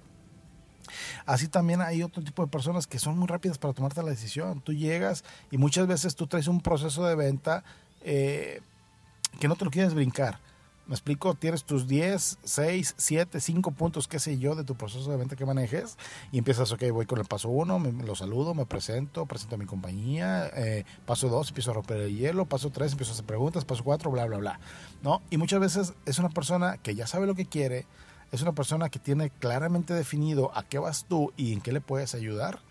Así 1.26 1.50
también 1.50 1.82
hay 1.82 2.02
otro 2.02 2.24
tipo 2.24 2.46
de 2.46 2.50
personas 2.50 2.88
que 2.88 2.98
son 2.98 3.18
muy 3.18 3.28
rápidas 3.28 3.58
para 3.58 3.74
tomarte 3.74 4.02
la 4.02 4.10
decisión. 4.10 4.62
Tú 4.62 4.72
llegas 4.72 5.26
y 5.52 5.58
muchas 5.58 5.86
veces 5.86 6.16
tú 6.16 6.28
traes 6.28 6.48
un 6.48 6.62
proceso 6.62 7.06
de 7.06 7.16
venta 7.16 7.66
eh, 8.02 8.62
que 9.40 9.48
no 9.48 9.56
te 9.56 9.66
lo 9.66 9.72
quieres 9.72 9.94
brincar. 9.94 10.40
Me 10.90 10.96
explico, 10.96 11.36
tienes 11.36 11.66
tus 11.66 11.88
10, 11.88 12.40
6, 12.44 12.96
7, 12.98 13.40
5 13.40 13.72
puntos, 13.74 14.08
qué 14.08 14.18
sé 14.18 14.40
yo, 14.40 14.56
de 14.56 14.64
tu 14.64 14.74
proceso 14.74 15.12
de 15.12 15.18
venta 15.18 15.36
que 15.36 15.46
manejes 15.46 16.00
y 16.32 16.40
empiezas, 16.40 16.72
ok, 16.72 16.86
voy 16.92 17.06
con 17.06 17.20
el 17.20 17.26
paso 17.26 17.50
1, 17.50 17.80
lo 18.04 18.16
saludo, 18.16 18.56
me 18.56 18.66
presento, 18.66 19.28
presento 19.28 19.54
a 19.54 19.60
mi 19.60 19.68
compañía, 19.68 20.48
eh, 20.56 20.86
paso 21.06 21.30
2, 21.30 21.50
empiezo 21.50 21.70
a 21.70 21.74
romper 21.76 21.98
el 21.98 22.18
hielo, 22.18 22.48
paso 22.48 22.72
3, 22.72 22.94
empiezo 22.94 23.12
a 23.12 23.14
hacer 23.14 23.26
preguntas, 23.26 23.66
paso 23.66 23.84
4, 23.84 24.10
bla, 24.10 24.26
bla, 24.26 24.38
bla. 24.38 24.60
¿no? 25.04 25.22
Y 25.30 25.38
muchas 25.38 25.60
veces 25.60 25.94
es 26.08 26.18
una 26.18 26.30
persona 26.30 26.78
que 26.78 26.96
ya 26.96 27.06
sabe 27.06 27.28
lo 27.28 27.36
que 27.36 27.46
quiere, 27.46 27.86
es 28.32 28.42
una 28.42 28.54
persona 28.54 28.90
que 28.90 28.98
tiene 28.98 29.30
claramente 29.30 29.94
definido 29.94 30.50
a 30.58 30.64
qué 30.64 30.80
vas 30.80 31.06
tú 31.08 31.34
y 31.38 31.54
en 31.54 31.62
qué 31.62 31.72
le 31.72 31.82
puedes 31.82 32.16
ayudar 32.16 32.62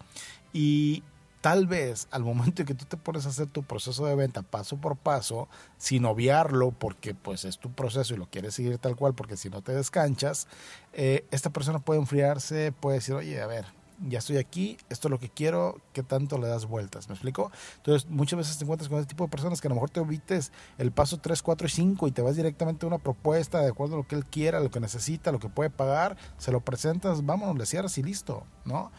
y 0.53 1.05
tal 1.49 1.67
vez 1.67 2.09
al 2.11 2.25
momento 2.25 2.61
en 2.61 2.67
que 2.67 2.75
tú 2.75 2.85
te 2.85 2.99
pones 2.99 3.25
a 3.25 3.31
hacer 3.31 3.47
tu 3.47 3.63
proceso 3.63 4.05
de 4.05 4.15
venta 4.15 4.43
paso 4.43 4.77
por 4.77 4.99
paso, 4.99 5.49
sin 5.79 6.05
obviarlo, 6.05 6.73
porque 6.73 7.15
pues 7.15 7.47
es 7.47 7.57
tu 7.57 7.73
proceso 7.73 8.13
y 8.13 8.19
lo 8.19 8.27
quieres 8.27 8.53
seguir 8.53 8.77
tal 8.77 8.97
cual, 8.97 9.15
porque 9.15 9.39
si 9.39 9.49
no 9.49 9.63
te 9.63 9.73
descanchas, 9.73 10.47
eh, 10.93 11.25
esta 11.31 11.49
persona 11.49 11.79
puede 11.79 12.01
enfriarse, 12.01 12.71
puede 12.73 12.99
decir, 12.99 13.15
oye, 13.15 13.41
a 13.41 13.47
ver, 13.47 13.65
ya 14.07 14.19
estoy 14.19 14.37
aquí, 14.37 14.77
esto 14.91 15.09
es 15.09 15.11
lo 15.11 15.19
que 15.19 15.31
quiero, 15.31 15.81
¿qué 15.95 16.03
tanto 16.03 16.37
le 16.37 16.49
das 16.49 16.67
vueltas? 16.67 17.09
¿Me 17.09 17.15
explico? 17.15 17.51
Entonces, 17.77 18.11
muchas 18.11 18.37
veces 18.37 18.59
te 18.59 18.65
encuentras 18.65 18.91
con 18.91 18.99
este 18.99 19.09
tipo 19.09 19.25
de 19.25 19.31
personas 19.31 19.63
que 19.63 19.69
a 19.69 19.71
lo 19.71 19.77
mejor 19.77 19.89
te 19.89 20.01
evites 20.01 20.53
el 20.77 20.93
paso 20.93 21.17
3, 21.17 21.41
4 21.41 21.67
y 21.67 21.71
5 21.71 22.09
y 22.09 22.13
te 22.13 22.21
vas 22.21 22.37
directamente 22.37 22.85
a 22.85 22.89
una 22.89 22.99
propuesta 22.99 23.63
de 23.63 23.69
acuerdo 23.69 23.95
a 23.95 23.99
lo 23.99 24.07
que 24.07 24.17
él 24.17 24.27
quiera, 24.27 24.61
lo 24.61 24.71
que 24.71 24.81
necesita, 24.81 25.33
lo 25.33 25.39
que 25.39 25.49
puede 25.49 25.71
pagar, 25.71 26.19
se 26.37 26.53
lo 26.53 26.61
presentas, 26.61 27.25
vámonos, 27.25 27.57
le 27.57 27.65
cierras 27.65 27.97
y 27.97 28.03
listo, 28.03 28.45
¿no? 28.67 28.93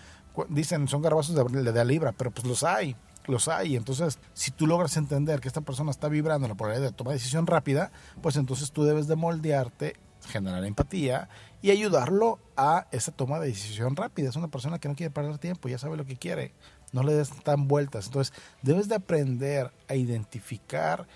Dicen 0.48 0.88
son 0.88 1.02
garbanzos 1.02 1.36
de, 1.36 1.72
de, 1.72 1.86
libra, 1.86 2.12
pero 2.12 2.32
pues 2.32 2.46
los 2.46 2.64
hay, 2.64 2.96
los 3.28 3.48
hay. 3.48 3.76
Entonces, 3.76 4.20
si 4.34 4.52
tú 4.52 4.68
logras 4.68 4.96
entender 4.98 5.40
que 5.40 5.48
esta 5.48 5.62
persona 5.62 5.92
está 5.92 6.08
vibrando 6.08 6.46
en 6.46 6.50
la 6.50 6.56
probabilidad 6.56 6.90
de 6.90 6.96
tomar 6.96 7.14
decisión 7.14 7.48
rápida, 7.48 7.92
pues 8.22 8.36
entonces 8.36 8.72
tú 8.72 8.84
debes 8.84 9.08
de 9.08 9.16
moldearte, 9.16 9.96
generar 10.28 10.64
empatía 10.66 11.30
y 11.62 11.72
ayudarlo 11.72 12.40
a 12.56 12.88
esa 12.92 13.12
toma 13.12 13.40
de 13.40 13.48
decisión 13.48 13.96
rápida. 13.96 14.30
Es 14.30 14.36
una 14.36 14.48
persona 14.48 14.80
que 14.80 14.88
no 14.88 14.96
quiere 14.96 15.12
perder 15.12 15.38
tiempo, 15.38 15.70
ya 15.70 15.78
sabe 15.78 15.98
lo 15.98 16.06
que 16.06 16.18
quiere, 16.18 16.54
no 16.92 17.04
le 17.04 17.14
des 17.14 17.30
tan 17.44 17.68
vueltas. 17.68 18.08
Entonces, 18.08 18.34
debes 18.62 18.88
de 18.88 18.96
aprender 18.96 19.72
a 19.88 19.96
identificar 19.96 21.08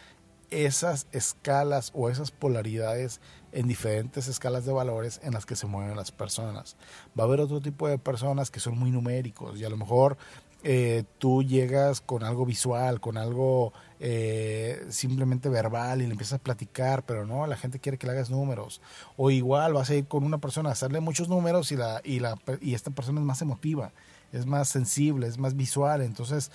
esas 0.53 1.07
escalas 1.11 1.91
o 1.93 2.09
esas 2.09 2.31
polaridades 2.31 3.19
en 3.51 3.67
diferentes 3.67 4.27
escalas 4.27 4.65
de 4.65 4.73
valores 4.73 5.19
en 5.23 5.33
las 5.33 5.45
que 5.45 5.55
se 5.55 5.67
mueven 5.67 5.95
las 5.95 6.11
personas. 6.11 6.75
Va 7.17 7.23
a 7.23 7.27
haber 7.27 7.39
otro 7.39 7.61
tipo 7.61 7.87
de 7.87 7.97
personas 7.97 8.51
que 8.51 8.59
son 8.59 8.77
muy 8.77 8.91
numéricos 8.91 9.59
y 9.59 9.65
a 9.65 9.69
lo 9.69 9.77
mejor 9.77 10.17
eh, 10.65 11.03
tú 11.17 11.43
llegas 11.43 11.99
con 11.99 12.23
algo 12.23 12.45
visual, 12.45 13.01
con 13.01 13.17
algo 13.17 13.73
eh, 13.99 14.85
simplemente 14.89 15.49
verbal 15.49 16.01
y 16.01 16.05
le 16.05 16.11
empiezas 16.11 16.39
a 16.39 16.43
platicar, 16.43 17.05
pero 17.05 17.25
no, 17.25 17.45
la 17.47 17.57
gente 17.57 17.79
quiere 17.79 17.97
que 17.97 18.07
le 18.07 18.13
hagas 18.13 18.29
números. 18.29 18.81
O 19.17 19.29
igual 19.29 19.73
vas 19.73 19.89
a 19.89 19.95
ir 19.95 20.07
con 20.07 20.23
una 20.23 20.37
persona 20.37 20.71
hacerle 20.71 21.01
muchos 21.01 21.27
números 21.27 21.71
y, 21.73 21.75
la, 21.75 22.01
y, 22.05 22.19
la, 22.19 22.37
y 22.61 22.75
esta 22.75 22.91
persona 22.91 23.19
es 23.19 23.25
más 23.25 23.41
emotiva, 23.41 23.91
es 24.31 24.45
más 24.45 24.69
sensible, 24.69 25.27
es 25.27 25.37
más 25.37 25.57
visual. 25.57 26.01
Entonces 26.01 26.49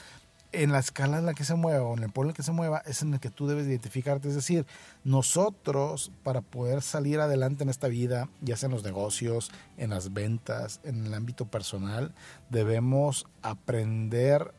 en 0.52 0.72
la 0.72 0.78
escala 0.78 1.18
en 1.18 1.26
la 1.26 1.34
que 1.34 1.44
se 1.44 1.54
mueva 1.54 1.84
o 1.84 1.96
en 1.96 2.02
el 2.04 2.10
pueblo 2.10 2.28
en 2.28 2.32
el 2.32 2.36
que 2.36 2.42
se 2.42 2.52
mueva 2.52 2.82
es 2.86 3.02
en 3.02 3.12
el 3.12 3.20
que 3.20 3.30
tú 3.30 3.46
debes 3.46 3.66
identificarte. 3.66 4.28
Es 4.28 4.34
decir, 4.34 4.66
nosotros 5.04 6.10
para 6.22 6.40
poder 6.40 6.82
salir 6.82 7.20
adelante 7.20 7.64
en 7.64 7.70
esta 7.70 7.88
vida, 7.88 8.28
ya 8.40 8.56
sea 8.56 8.68
en 8.68 8.72
los 8.72 8.84
negocios, 8.84 9.50
en 9.76 9.90
las 9.90 10.12
ventas, 10.12 10.80
en 10.84 11.06
el 11.06 11.14
ámbito 11.14 11.46
personal, 11.46 12.14
debemos 12.48 13.26
aprender 13.42 14.54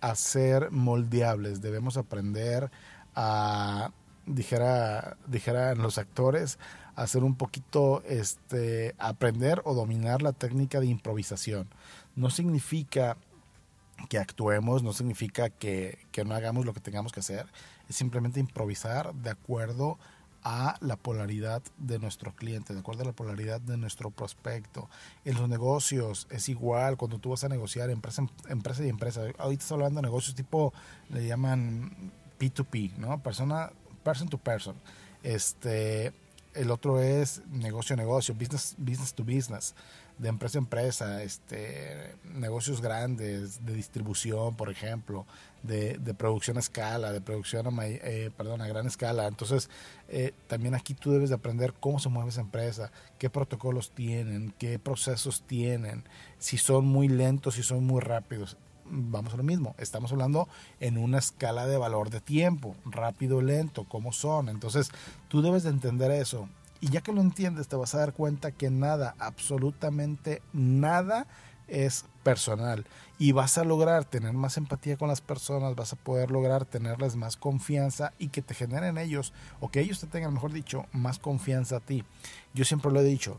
a 0.00 0.14
ser 0.14 0.70
moldeables, 0.70 1.60
debemos 1.60 1.96
aprender 1.96 2.70
a, 3.14 3.92
dijera, 4.26 5.16
dijeran 5.26 5.78
los 5.78 5.98
actores, 5.98 6.58
hacer 6.96 7.22
un 7.22 7.36
poquito, 7.36 8.02
este, 8.06 8.94
aprender 8.98 9.62
o 9.64 9.74
dominar 9.74 10.20
la 10.20 10.32
técnica 10.32 10.80
de 10.80 10.86
improvisación. 10.86 11.68
No 12.16 12.28
significa 12.30 13.16
que 14.08 14.18
actuemos 14.18 14.82
no 14.82 14.92
significa 14.92 15.50
que, 15.50 15.98
no 16.24 16.34
hagamos 16.34 16.64
lo 16.64 16.72
que 16.72 16.80
tengamos 16.80 17.12
que 17.12 17.20
hacer, 17.20 17.46
es 17.88 17.96
simplemente 17.96 18.40
improvisar 18.40 19.14
de 19.14 19.30
acuerdo 19.30 19.98
a 20.44 20.76
la 20.80 20.96
polaridad 20.96 21.62
de 21.78 21.98
nuestro 21.98 22.34
cliente, 22.34 22.72
de 22.72 22.80
acuerdo 22.80 23.02
a 23.02 23.06
la 23.06 23.12
polaridad 23.12 23.60
de 23.60 23.76
nuestro 23.76 24.10
prospecto. 24.10 24.88
En 25.24 25.34
los 25.34 25.48
negocios 25.48 26.26
es 26.30 26.48
igual, 26.48 26.96
cuando 26.96 27.18
tú 27.18 27.30
vas 27.30 27.44
a 27.44 27.48
negociar 27.48 27.90
empresa, 27.90 28.24
empresa 28.48 28.84
y 28.84 28.88
empresa, 28.88 29.22
ahorita 29.38 29.62
estás 29.62 29.72
hablando 29.72 30.00
de 30.00 30.06
negocios 30.06 30.36
tipo, 30.36 30.72
le 31.10 31.26
llaman 31.26 32.12
P2P, 32.38 32.96
¿no? 32.98 33.20
Persona, 33.20 33.72
person 34.04 34.28
to 34.28 34.38
person. 34.38 34.76
Este, 35.22 36.12
el 36.54 36.70
otro 36.70 37.02
es 37.02 37.42
negocio 37.48 37.94
a 37.94 37.96
negocio, 37.96 38.34
business, 38.34 38.74
business 38.78 39.12
to 39.12 39.24
business 39.24 39.74
de 40.18 40.28
empresa 40.28 40.58
a 40.58 40.60
empresa, 40.60 41.22
este, 41.22 42.14
negocios 42.34 42.80
grandes, 42.80 43.64
de 43.64 43.74
distribución, 43.74 44.56
por 44.56 44.70
ejemplo, 44.70 45.26
de, 45.62 45.98
producción 46.14 46.56
a 46.56 46.60
escala, 46.60 47.12
de 47.12 47.20
producción 47.20 47.66
a, 47.66 47.86
eh, 47.86 48.30
perdón, 48.36 48.60
a 48.60 48.66
gran 48.66 48.86
escala. 48.86 49.26
Entonces, 49.26 49.70
eh, 50.08 50.32
también 50.48 50.74
aquí 50.74 50.94
tú 50.94 51.12
debes 51.12 51.28
de 51.28 51.36
aprender 51.36 51.72
cómo 51.78 51.98
se 51.98 52.08
mueve 52.08 52.30
esa 52.30 52.40
empresa, 52.40 52.90
qué 53.18 53.30
protocolos 53.30 53.90
tienen, 53.92 54.52
qué 54.58 54.78
procesos 54.78 55.42
tienen, 55.42 56.04
si 56.38 56.58
son 56.58 56.86
muy 56.86 57.08
lentos, 57.08 57.54
si 57.54 57.62
son 57.62 57.84
muy 57.84 58.00
rápidos. 58.00 58.56
Vamos 58.90 59.34
a 59.34 59.36
lo 59.36 59.42
mismo, 59.42 59.74
estamos 59.78 60.12
hablando 60.12 60.48
en 60.80 60.96
una 60.96 61.18
escala 61.18 61.66
de 61.66 61.76
valor 61.76 62.08
de 62.08 62.22
tiempo, 62.22 62.74
rápido, 62.86 63.42
lento, 63.42 63.84
cómo 63.84 64.12
son. 64.12 64.48
Entonces, 64.48 64.90
tú 65.28 65.42
debes 65.42 65.62
de 65.62 65.70
entender 65.70 66.10
eso 66.10 66.48
y 66.80 66.90
ya 66.90 67.00
que 67.00 67.12
lo 67.12 67.20
entiendes, 67.20 67.68
te 67.68 67.76
vas 67.76 67.94
a 67.94 67.98
dar 67.98 68.12
cuenta 68.12 68.52
que 68.52 68.70
nada, 68.70 69.14
absolutamente 69.18 70.42
nada 70.52 71.26
es 71.66 72.04
personal. 72.22 72.86
Y 73.18 73.32
vas 73.32 73.58
a 73.58 73.64
lograr 73.64 74.04
tener 74.04 74.32
más 74.32 74.56
empatía 74.56 74.96
con 74.96 75.08
las 75.08 75.20
personas, 75.20 75.74
vas 75.74 75.92
a 75.92 75.96
poder 75.96 76.30
lograr 76.30 76.64
tenerles 76.64 77.16
más 77.16 77.36
confianza 77.36 78.12
y 78.18 78.28
que 78.28 78.42
te 78.42 78.54
generen 78.54 78.96
ellos, 78.98 79.32
o 79.60 79.70
que 79.70 79.80
ellos 79.80 80.00
te 80.00 80.06
tengan, 80.06 80.34
mejor 80.34 80.52
dicho, 80.52 80.86
más 80.92 81.18
confianza 81.18 81.76
a 81.76 81.80
ti. 81.80 82.04
Yo 82.54 82.64
siempre 82.64 82.92
lo 82.92 83.00
he 83.00 83.04
dicho, 83.04 83.38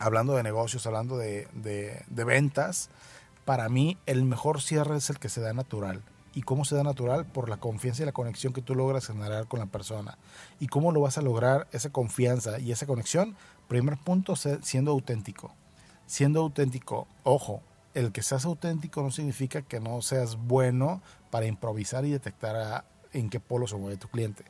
hablando 0.00 0.34
de 0.34 0.42
negocios, 0.42 0.86
hablando 0.86 1.16
de, 1.18 1.48
de, 1.54 2.04
de 2.08 2.24
ventas, 2.24 2.90
para 3.44 3.68
mí 3.68 3.96
el 4.06 4.24
mejor 4.24 4.60
cierre 4.60 4.96
es 4.96 5.10
el 5.10 5.18
que 5.18 5.28
se 5.28 5.40
da 5.40 5.52
natural. 5.52 6.02
¿Y 6.34 6.42
cómo 6.42 6.64
se 6.64 6.76
da 6.76 6.82
natural? 6.82 7.26
Por 7.26 7.48
la 7.48 7.56
confianza 7.56 8.02
y 8.02 8.06
la 8.06 8.12
conexión 8.12 8.52
que 8.52 8.62
tú 8.62 8.74
logras 8.74 9.06
generar 9.06 9.48
con 9.48 9.58
la 9.58 9.66
persona. 9.66 10.16
¿Y 10.60 10.68
cómo 10.68 10.92
lo 10.92 11.00
vas 11.00 11.18
a 11.18 11.22
lograr 11.22 11.66
esa 11.72 11.90
confianza 11.90 12.60
y 12.60 12.70
esa 12.70 12.86
conexión? 12.86 13.36
Primer 13.68 13.98
punto, 13.98 14.34
siendo 14.36 14.92
auténtico. 14.92 15.52
Siendo 16.06 16.40
auténtico, 16.40 17.08
ojo, 17.24 17.62
el 17.94 18.12
que 18.12 18.22
seas 18.22 18.44
auténtico 18.44 19.02
no 19.02 19.10
significa 19.10 19.62
que 19.62 19.80
no 19.80 20.02
seas 20.02 20.36
bueno 20.36 21.02
para 21.30 21.46
improvisar 21.46 22.04
y 22.04 22.10
detectar 22.10 22.84
en 23.12 23.30
qué 23.30 23.40
polo 23.40 23.66
se 23.66 23.76
mueve 23.76 23.96
tu 23.96 24.08
cliente. 24.08 24.44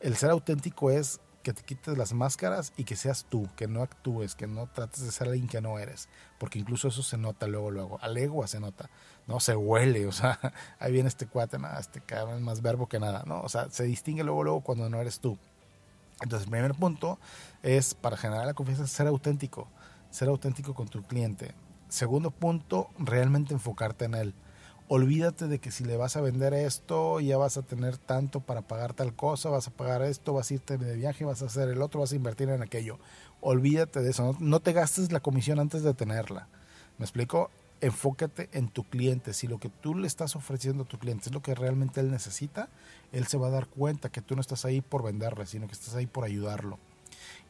El 0.00 0.16
ser 0.16 0.30
auténtico 0.30 0.90
es 0.90 1.20
que 1.42 1.52
te 1.52 1.62
quites 1.62 1.98
las 1.98 2.12
máscaras 2.12 2.72
y 2.76 2.84
que 2.84 2.96
seas 2.96 3.26
tú, 3.28 3.48
que 3.56 3.66
no 3.68 3.82
actúes, 3.82 4.34
que 4.34 4.46
no 4.46 4.66
trates 4.68 5.04
de 5.04 5.10
ser 5.10 5.28
alguien 5.28 5.48
que 5.48 5.60
no 5.60 5.78
eres, 5.78 6.08
porque 6.38 6.58
incluso 6.58 6.88
eso 6.88 7.02
se 7.02 7.18
nota 7.18 7.46
luego, 7.46 7.70
luego, 7.70 7.98
a 8.00 8.08
legua 8.08 8.46
se 8.46 8.60
nota, 8.60 8.88
no 9.26 9.40
se 9.40 9.54
huele, 9.54 10.06
o 10.06 10.12
sea, 10.12 10.38
ahí 10.78 10.92
viene 10.92 11.08
este 11.08 11.26
cuate, 11.26 11.58
este 11.78 12.00
cabrón 12.00 12.36
es 12.36 12.42
más 12.42 12.62
verbo 12.62 12.88
que 12.88 13.00
nada, 13.00 13.24
¿no? 13.26 13.40
O 13.42 13.48
sea, 13.48 13.70
se 13.70 13.84
distingue 13.84 14.24
luego, 14.24 14.44
luego 14.44 14.60
cuando 14.62 14.88
no 14.88 15.00
eres 15.00 15.20
tú. 15.20 15.38
Entonces, 16.20 16.46
el 16.46 16.50
primer 16.52 16.74
punto 16.74 17.18
es 17.62 17.94
para 17.94 18.16
generar 18.16 18.46
la 18.46 18.54
confianza, 18.54 18.86
ser 18.86 19.08
auténtico, 19.08 19.68
ser 20.10 20.28
auténtico 20.28 20.72
con 20.74 20.88
tu 20.88 21.02
cliente. 21.02 21.54
Segundo 21.88 22.30
punto, 22.30 22.90
realmente 22.98 23.54
enfocarte 23.54 24.04
en 24.04 24.14
él 24.14 24.34
olvídate 24.94 25.48
de 25.48 25.58
que 25.58 25.70
si 25.70 25.84
le 25.84 25.96
vas 25.96 26.16
a 26.16 26.20
vender 26.20 26.52
esto, 26.52 27.18
ya 27.18 27.38
vas 27.38 27.56
a 27.56 27.62
tener 27.62 27.96
tanto 27.96 28.40
para 28.40 28.60
pagar 28.60 28.92
tal 28.92 29.16
cosa, 29.16 29.48
vas 29.48 29.66
a 29.66 29.70
pagar 29.70 30.02
esto, 30.02 30.34
vas 30.34 30.50
a 30.50 30.54
irte 30.54 30.76
de 30.76 30.96
viaje, 30.96 31.24
vas 31.24 31.40
a 31.40 31.46
hacer 31.46 31.70
el 31.70 31.80
otro, 31.80 32.00
vas 32.00 32.12
a 32.12 32.16
invertir 32.16 32.50
en 32.50 32.60
aquello. 32.60 32.98
Olvídate 33.40 34.02
de 34.02 34.10
eso, 34.10 34.36
no, 34.38 34.60
te 34.60 34.74
gastes 34.74 35.10
la 35.10 35.20
comisión 35.20 35.60
antes 35.60 35.82
de 35.82 35.94
tenerla. 35.94 36.46
¿Me 36.98 37.06
explico? 37.06 37.50
Enfócate 37.80 38.50
en 38.52 38.68
tu 38.68 38.84
cliente. 38.84 39.32
Si 39.32 39.46
lo 39.46 39.56
que 39.58 39.70
tú 39.70 39.94
le 39.94 40.06
estás 40.06 40.36
ofreciendo 40.36 40.82
a 40.82 40.86
tu 40.86 40.98
cliente 40.98 41.30
es 41.30 41.32
lo 41.32 41.40
que 41.40 41.54
realmente 41.54 42.00
él 42.00 42.10
necesita, 42.10 42.68
él 43.12 43.26
se 43.26 43.38
va 43.38 43.46
a 43.46 43.50
dar 43.50 43.68
cuenta 43.68 44.10
que 44.10 44.20
tú 44.20 44.34
no 44.34 44.42
estás 44.42 44.66
ahí 44.66 44.82
por 44.82 45.02
venderle, 45.02 45.46
sino 45.46 45.68
que 45.68 45.72
estás 45.72 45.94
ahí 45.94 46.06
por 46.06 46.24
ayudarlo. 46.24 46.78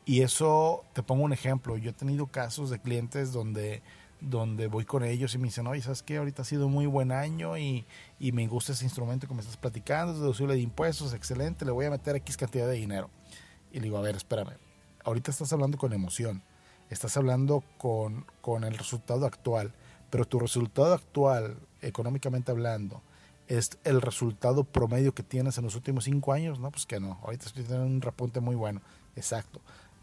Y 0.05 0.23
eso, 0.23 0.85
te 0.93 1.03
pongo 1.03 1.25
un 1.25 1.33
ejemplo, 1.33 1.77
yo 1.77 1.91
he 1.91 1.93
tenido 1.93 2.29
casos 2.29 2.71
de 2.71 2.79
clientes 2.79 3.33
donde 3.33 3.83
donde 4.23 4.69
voy 4.69 4.85
con 4.85 5.05
ellos 5.05 5.35
y 5.35 5.39
me 5.39 5.45
dicen, 5.45 5.67
oye, 5.67 5.83
¿sabes 5.83 6.03
qué? 6.03 6.17
Ahorita 6.17 6.43
ha 6.43 6.45
sido 6.45 6.69
muy 6.69 6.87
buen 6.87 7.13
año 7.13 7.59
y, 7.59 7.85
me 8.21 8.47
gusta 8.47 8.73
ese 8.73 8.85
instrumento 8.85 9.27
que 9.27 9.35
me 9.35 9.41
estás 9.41 9.57
platicando, 9.57 10.13
es 10.13 10.21
deducible 10.21 10.55
de 10.55 10.61
impuestos, 10.61 11.13
excelente, 11.13 11.65
le 11.65 11.73
voy 11.73 11.87
a 11.87 11.91
meter 11.91 12.17
X 12.17 12.37
cantidad 12.37 12.67
de 12.67 12.75
dinero. 12.75 13.11
Y 13.73 13.77
le 13.77 13.83
digo, 13.83 13.99
a 13.99 14.03
ver, 14.03 14.17
espérame, 14.17 14.57
ahorita 15.05 15.31
estás 15.31 15.53
hablando 15.53 15.77
con 15.77 15.93
emoción, 15.93 16.43
estás 16.89 17.17
hablando 17.17 17.65
con, 17.79 18.27
con 18.41 18.65
el 18.65 18.79
resultado 18.79 19.27
actual, 19.27 19.75
pero 20.11 20.25
tu 20.25 20.39
resultado 20.39 20.95
actual, 20.95 21.57
económicamente 21.81 22.53
hablando, 22.53 23.03
es 23.49 23.79
el 23.85 24.01
resultado 24.01 24.65
promedio 24.65 25.15
que 25.15 25.23
tienes 25.23 25.59
en 25.59 25.65
los 25.65 25.75
últimos 25.75 26.05
cinco 26.05 26.33
años, 26.33 26.61
no, 26.61 26.71
pues 26.71 26.87
que 26.87 27.01
no, 27.01 27.19
ahorita 27.23 27.47
estoy 27.47 27.65
teniendo 27.65 27.87
un 27.87 28.01
repunte 28.01 28.41
muy 28.41 28.55
bueno, 28.55 28.83
exacto. 29.17 29.61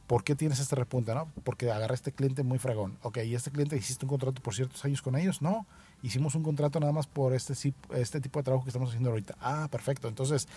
¿Por 0.09 0.23
qué 0.23 0.33
tienes 0.33 0.59
este 0.59 0.75
repunte? 0.75 1.13
No? 1.13 1.31
Porque 1.43 1.69
agarra 1.69 1.93
este 1.93 2.11
cliente 2.11 2.41
muy 2.41 2.57
fragón. 2.57 2.97
Ok, 3.03 3.19
¿y 3.25 3.35
este 3.35 3.51
cliente 3.51 3.77
hiciste 3.77 4.05
un 4.05 4.09
contrato 4.09 4.41
por 4.41 4.55
ciertos 4.55 4.83
años 4.83 5.03
con 5.03 5.15
ellos? 5.15 5.43
No, 5.43 5.67
hicimos 6.01 6.33
un 6.33 6.41
contrato 6.41 6.79
nada 6.79 6.91
más 6.91 7.05
por 7.05 7.35
este, 7.35 7.53
este 7.93 8.19
tipo 8.19 8.39
de 8.39 8.43
trabajo 8.43 8.63
que 8.63 8.71
estamos 8.71 8.89
haciendo 8.89 9.11
ahorita. 9.11 9.35
Ah, 9.39 9.67
perfecto. 9.69 10.07
Entonces, 10.07 10.47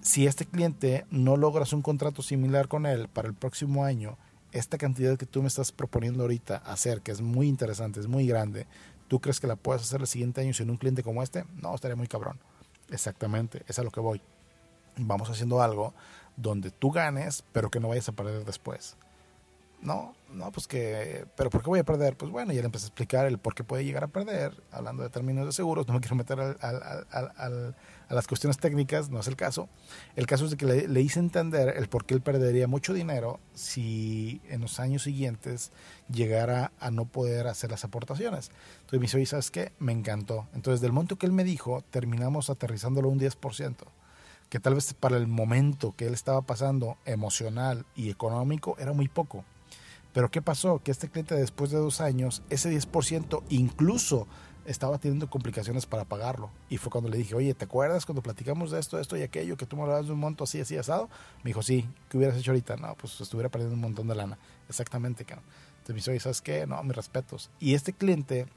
si 0.00 0.26
este 0.26 0.44
cliente 0.44 1.06
no 1.08 1.36
logras 1.36 1.72
un 1.72 1.82
contrato 1.82 2.20
similar 2.20 2.66
con 2.66 2.84
él 2.84 3.06
para 3.06 3.28
el 3.28 3.34
próximo 3.34 3.84
año, 3.84 4.18
esta 4.50 4.76
cantidad 4.76 5.16
que 5.16 5.24
tú 5.24 5.40
me 5.40 5.46
estás 5.46 5.70
proponiendo 5.70 6.24
ahorita 6.24 6.56
hacer, 6.56 7.00
que 7.00 7.12
es 7.12 7.20
muy 7.20 7.46
interesante, 7.46 8.00
es 8.00 8.08
muy 8.08 8.26
grande, 8.26 8.66
¿tú 9.06 9.20
crees 9.20 9.38
que 9.38 9.46
la 9.46 9.54
puedes 9.54 9.82
hacer 9.82 10.00
el 10.00 10.08
siguiente 10.08 10.40
año 10.40 10.52
sin 10.52 10.68
un 10.68 10.78
cliente 10.78 11.04
como 11.04 11.22
este? 11.22 11.44
No, 11.62 11.72
estaría 11.76 11.94
muy 11.94 12.08
cabrón. 12.08 12.40
Exactamente, 12.90 13.62
es 13.68 13.78
a 13.78 13.84
lo 13.84 13.92
que 13.92 14.00
voy. 14.00 14.20
Vamos 14.96 15.30
haciendo 15.30 15.62
algo 15.62 15.94
donde 16.36 16.70
tú 16.70 16.90
ganes, 16.90 17.44
pero 17.52 17.70
que 17.70 17.80
no 17.80 17.88
vayas 17.88 18.08
a 18.08 18.12
perder 18.12 18.44
después. 18.44 18.96
No, 19.82 20.14
no, 20.34 20.52
pues 20.52 20.66
que, 20.66 21.24
pero 21.36 21.48
¿por 21.48 21.62
qué 21.62 21.70
voy 21.70 21.78
a 21.78 21.84
perder? 21.84 22.14
Pues 22.14 22.30
bueno, 22.30 22.52
ya 22.52 22.60
le 22.60 22.66
empecé 22.66 22.84
a 22.84 22.88
explicar 22.88 23.26
el 23.26 23.38
por 23.38 23.54
qué 23.54 23.64
puede 23.64 23.82
llegar 23.82 24.04
a 24.04 24.08
perder, 24.08 24.62
hablando 24.70 25.02
de 25.02 25.08
términos 25.08 25.46
de 25.46 25.52
seguros, 25.52 25.88
no 25.88 25.94
me 25.94 26.00
quiero 26.00 26.16
meter 26.16 26.38
a 26.38 28.14
las 28.14 28.26
cuestiones 28.26 28.58
técnicas, 28.58 29.08
no 29.08 29.20
es 29.20 29.26
el 29.26 29.36
caso. 29.36 29.70
El 30.16 30.26
caso 30.26 30.44
es 30.44 30.50
de 30.50 30.58
que 30.58 30.66
le, 30.66 31.00
hice 31.00 31.18
entender 31.18 31.76
el 31.78 31.88
por 31.88 32.04
qué 32.04 32.12
él 32.12 32.20
perdería 32.20 32.66
mucho 32.66 32.92
dinero 32.92 33.40
si 33.54 34.42
en 34.50 34.60
los 34.60 34.80
años 34.80 35.02
siguientes 35.02 35.72
llegara 36.12 36.72
a 36.78 36.90
no 36.90 37.06
poder 37.06 37.46
hacer 37.46 37.70
las 37.70 37.84
aportaciones. 37.84 38.50
Entonces 38.80 39.00
me 39.00 39.04
dice, 39.04 39.16
oye, 39.16 39.26
¿sabes 39.26 39.50
qué? 39.50 39.72
Me 39.78 39.92
encantó. 39.92 40.46
Entonces 40.52 40.82
del 40.82 40.92
monto 40.92 41.16
que 41.16 41.24
él 41.24 41.32
me 41.32 41.44
dijo, 41.44 41.82
terminamos 41.88 42.50
aterrizándolo 42.50 43.08
un 43.08 43.18
10% 43.18 43.76
que 44.50 44.60
tal 44.60 44.74
vez 44.74 44.92
para 44.94 45.16
el 45.16 45.28
momento 45.28 45.94
que 45.96 46.06
él 46.06 46.12
estaba 46.12 46.42
pasando 46.42 46.98
emocional 47.06 47.86
y 47.94 48.10
económico 48.10 48.76
era 48.78 48.92
muy 48.92 49.08
poco. 49.08 49.44
Pero 50.12 50.30
¿qué 50.30 50.42
pasó? 50.42 50.80
Que 50.80 50.90
este 50.90 51.08
cliente 51.08 51.36
después 51.36 51.70
de 51.70 51.78
dos 51.78 52.00
años, 52.00 52.42
ese 52.50 52.70
10% 52.70 53.44
incluso 53.48 54.26
estaba 54.66 54.98
teniendo 54.98 55.30
complicaciones 55.30 55.86
para 55.86 56.04
pagarlo. 56.04 56.50
Y 56.68 56.78
fue 56.78 56.90
cuando 56.90 57.08
le 57.08 57.16
dije, 57.16 57.34
oye, 57.34 57.54
¿te 57.54 57.64
acuerdas 57.64 58.06
cuando 58.06 58.22
platicamos 58.22 58.72
de 58.72 58.80
esto, 58.80 58.98
esto 58.98 59.16
y 59.16 59.22
aquello, 59.22 59.56
que 59.56 59.66
tú 59.66 59.76
me 59.76 59.82
hablabas 59.82 60.06
de 60.06 60.12
un 60.12 60.18
monto 60.18 60.44
así, 60.44 60.60
así, 60.60 60.76
asado? 60.76 61.08
Me 61.44 61.50
dijo, 61.50 61.62
sí, 61.62 61.88
¿qué 62.08 62.18
hubieras 62.18 62.36
hecho 62.36 62.50
ahorita? 62.50 62.76
No, 62.76 62.94
pues 62.96 63.20
estuviera 63.20 63.48
perdiendo 63.48 63.76
un 63.76 63.80
montón 63.80 64.08
de 64.08 64.16
lana. 64.16 64.36
Exactamente, 64.68 65.24
cabrón. 65.24 65.44
Entonces 65.70 65.94
me 65.94 65.96
dice, 65.96 66.10
oye, 66.10 66.20
¿sabes 66.20 66.42
qué? 66.42 66.66
No, 66.66 66.82
mis 66.82 66.96
respetos. 66.96 67.50
Y 67.60 67.74
este 67.74 67.92
cliente 67.92 68.48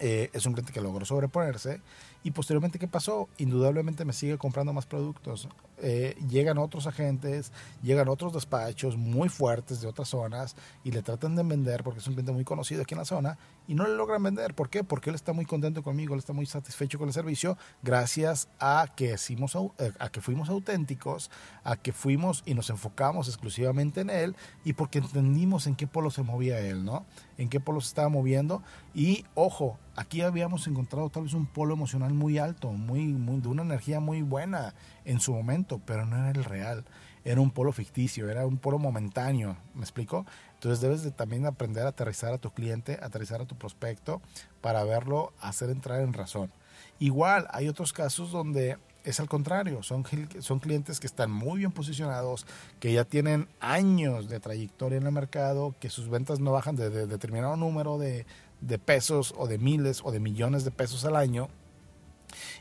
eh, 0.00 0.30
es 0.32 0.46
un 0.46 0.52
cliente 0.52 0.72
que 0.72 0.80
logró 0.80 1.04
sobreponerse. 1.04 1.80
Y 2.22 2.32
posteriormente, 2.32 2.78
¿qué 2.78 2.88
pasó? 2.88 3.28
Indudablemente 3.38 4.04
me 4.04 4.12
sigue 4.12 4.38
comprando 4.38 4.72
más 4.72 4.86
productos. 4.86 5.48
Eh, 5.80 6.16
llegan 6.28 6.58
otros 6.58 6.88
agentes, 6.88 7.52
llegan 7.82 8.08
otros 8.08 8.32
despachos 8.32 8.96
muy 8.96 9.28
fuertes 9.28 9.80
de 9.80 9.86
otras 9.86 10.08
zonas 10.08 10.56
y 10.82 10.90
le 10.90 11.02
tratan 11.02 11.36
de 11.36 11.44
vender 11.44 11.84
porque 11.84 12.00
es 12.00 12.06
un 12.08 12.14
cliente 12.14 12.32
muy 12.32 12.44
conocido 12.44 12.82
aquí 12.82 12.94
en 12.94 12.98
la 12.98 13.04
zona 13.04 13.38
y 13.68 13.74
no 13.74 13.86
le 13.86 13.94
logran 13.94 14.22
vender. 14.22 14.54
¿Por 14.54 14.70
qué? 14.70 14.82
Porque 14.82 15.10
él 15.10 15.16
está 15.16 15.32
muy 15.32 15.44
contento 15.44 15.82
conmigo, 15.82 16.14
él 16.14 16.18
está 16.18 16.32
muy 16.32 16.46
satisfecho 16.46 16.98
con 16.98 17.06
el 17.06 17.14
servicio 17.14 17.56
gracias 17.82 18.48
a 18.58 18.92
que, 18.96 19.14
hicimos, 19.14 19.54
eh, 19.78 19.92
a 20.00 20.08
que 20.08 20.20
fuimos 20.20 20.48
auténticos, 20.48 21.30
a 21.62 21.76
que 21.76 21.92
fuimos 21.92 22.42
y 22.44 22.54
nos 22.54 22.70
enfocamos 22.70 23.28
exclusivamente 23.28 24.00
en 24.00 24.10
él 24.10 24.36
y 24.64 24.72
porque 24.72 24.98
entendimos 24.98 25.68
en 25.68 25.76
qué 25.76 25.86
polo 25.86 26.10
se 26.10 26.22
movía 26.22 26.58
él, 26.58 26.84
¿no? 26.84 27.06
En 27.38 27.48
qué 27.48 27.60
polo 27.60 27.80
se 27.80 27.88
estaba 27.88 28.08
moviendo 28.08 28.62
y 28.94 29.24
ojo, 29.34 29.78
aquí 29.96 30.20
habíamos 30.20 30.66
encontrado 30.66 31.08
tal 31.08 31.22
vez 31.22 31.34
un 31.34 31.46
polo 31.46 31.74
emocional 31.74 32.12
muy 32.12 32.38
alto, 32.38 32.72
muy, 32.72 33.12
de 33.12 33.48
una 33.48 33.62
energía 33.62 34.00
muy 34.00 34.22
buena 34.22 34.74
en 35.04 35.20
su 35.20 35.32
momento, 35.32 35.80
pero 35.86 36.04
no 36.04 36.16
era 36.16 36.30
el 36.30 36.44
real. 36.44 36.84
Era 37.24 37.40
un 37.40 37.50
polo 37.50 37.72
ficticio, 37.72 38.28
era 38.28 38.46
un 38.46 38.58
polo 38.58 38.78
momentáneo, 38.78 39.56
¿me 39.74 39.82
explico? 39.82 40.26
Entonces 40.54 40.80
debes 40.80 41.02
de 41.02 41.10
también 41.10 41.46
aprender 41.46 41.86
a 41.86 41.90
aterrizar 41.90 42.32
a 42.32 42.38
tu 42.38 42.50
cliente, 42.50 42.98
aterrizar 43.02 43.40
a 43.40 43.46
tu 43.46 43.56
prospecto 43.56 44.20
para 44.60 44.82
verlo, 44.84 45.32
hacer 45.40 45.70
entrar 45.70 46.00
en 46.00 46.12
razón. 46.12 46.50
Igual, 46.98 47.46
hay 47.50 47.68
otros 47.68 47.92
casos 47.92 48.32
donde 48.32 48.78
es 49.08 49.20
al 49.20 49.28
contrario, 49.28 49.82
son, 49.82 50.04
son 50.40 50.58
clientes 50.58 51.00
que 51.00 51.06
están 51.06 51.30
muy 51.30 51.60
bien 51.60 51.72
posicionados, 51.72 52.46
que 52.78 52.92
ya 52.92 53.04
tienen 53.04 53.48
años 53.60 54.28
de 54.28 54.38
trayectoria 54.38 54.98
en 54.98 55.06
el 55.06 55.12
mercado, 55.12 55.74
que 55.80 55.88
sus 55.88 56.10
ventas 56.10 56.40
no 56.40 56.52
bajan 56.52 56.76
de, 56.76 56.90
determinado 57.06 57.56
número 57.56 57.96
de, 57.96 58.26
de 58.60 58.78
pesos 58.78 59.34
o 59.38 59.46
de 59.46 59.56
miles 59.56 60.02
o 60.04 60.12
de 60.12 60.20
millones 60.20 60.64
de 60.64 60.70
pesos 60.70 61.06
al 61.06 61.16
año 61.16 61.48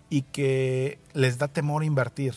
y 0.10 0.22
que 0.22 1.00
les 1.14 1.38
da 1.38 1.50
temor 1.50 1.84
invertir, 1.84 2.34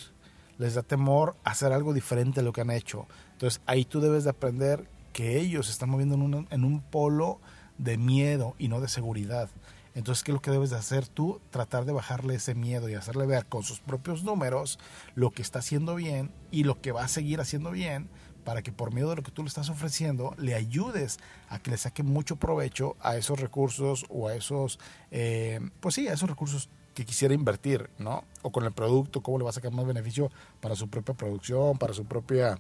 les 0.59 0.75
da 0.75 0.83
temor 0.83 1.37
hacer 1.45 1.73
algo 1.73 1.95
diferente 1.95 2.41
de 2.41 2.45
lo 2.45 2.53
que 2.53 2.63
han 2.63 2.71
hecho. 2.71 3.07
Entonces 3.35 3.61
ahí 3.67 3.85
tú 3.85 4.01
debes 4.01 4.25
de 4.25 4.31
aprender 4.31 4.89
que 5.13 5.39
ellos 5.39 5.67
se 5.67 5.73
están 5.73 5.91
moviendo 5.91 6.17
en 6.17 6.23
un, 6.23 6.49
en 6.51 6.65
un 6.65 6.81
polo 6.81 7.39
de 7.79 7.97
miedo 7.97 8.55
y 8.59 8.69
no 8.69 8.81
de 8.81 8.89
seguridad. 8.89 9.49
Entonces, 9.95 10.23
¿qué 10.23 10.31
es 10.31 10.35
lo 10.35 10.43
que 10.43 10.51
debes 10.51 10.71
de 10.71 10.77
hacer 10.77 11.09
tú? 11.09 11.41
Tratar 11.51 11.85
de 11.85 11.93
bajarle 11.93 12.35
ese 12.35 12.55
miedo 12.55 12.89
y 12.89 12.95
hacerle 12.95 13.27
ver 13.27 13.47
con 13.47 13.63
sus 13.63 13.81
propios 13.81 14.23
números 14.23 14.79
lo 15.15 15.31
que 15.31 15.43
está 15.43 15.59
haciendo 15.59 15.95
bien 15.95 16.31
y 16.51 16.65
lo 16.65 16.81
que 16.81 16.93
va 16.93 17.05
a 17.05 17.09
seguir 17.09 17.41
haciendo 17.41 17.71
bien 17.71 18.09
para 18.45 18.63
que 18.63 18.73
por 18.73 18.93
medio 18.93 19.11
de 19.11 19.17
lo 19.17 19.23
que 19.23 19.31
tú 19.31 19.43
le 19.43 19.49
estás 19.49 19.69
ofreciendo 19.69 20.35
le 20.39 20.55
ayudes 20.55 21.19
a 21.49 21.59
que 21.59 21.71
le 21.71 21.77
saque 21.77 22.03
mucho 22.03 22.37
provecho 22.37 22.97
a 23.01 23.17
esos 23.17 23.39
recursos 23.39 24.07
o 24.09 24.29
a 24.29 24.35
esos, 24.35 24.79
eh, 25.11 25.61
pues 25.81 25.95
sí, 25.95 26.09
a 26.09 26.15
esos 26.15 26.29
recursos 26.29 26.69
que 26.95 27.05
quisiera 27.05 27.35
invertir, 27.35 27.91
¿no? 27.99 28.25
O 28.43 28.51
con 28.51 28.65
el 28.65 28.73
producto, 28.73 29.23
cómo 29.23 29.39
le 29.39 29.45
va 29.45 29.51
a 29.51 29.55
sacar 29.55 29.73
más 29.73 29.87
beneficio 29.87 30.31
para 30.61 30.75
su 30.75 30.89
propia 30.89 31.15
producción, 31.15 31.79
para 31.79 31.95
su 31.95 32.05
propia 32.05 32.59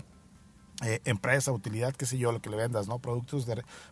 eh, 0.82 1.00
empresa, 1.04 1.52
utilidad, 1.52 1.94
qué 1.94 2.06
sé 2.06 2.18
yo, 2.18 2.32
lo 2.32 2.40
que 2.40 2.50
le 2.50 2.56
vendas, 2.56 2.88
¿no? 2.88 2.98
Productos, 2.98 3.46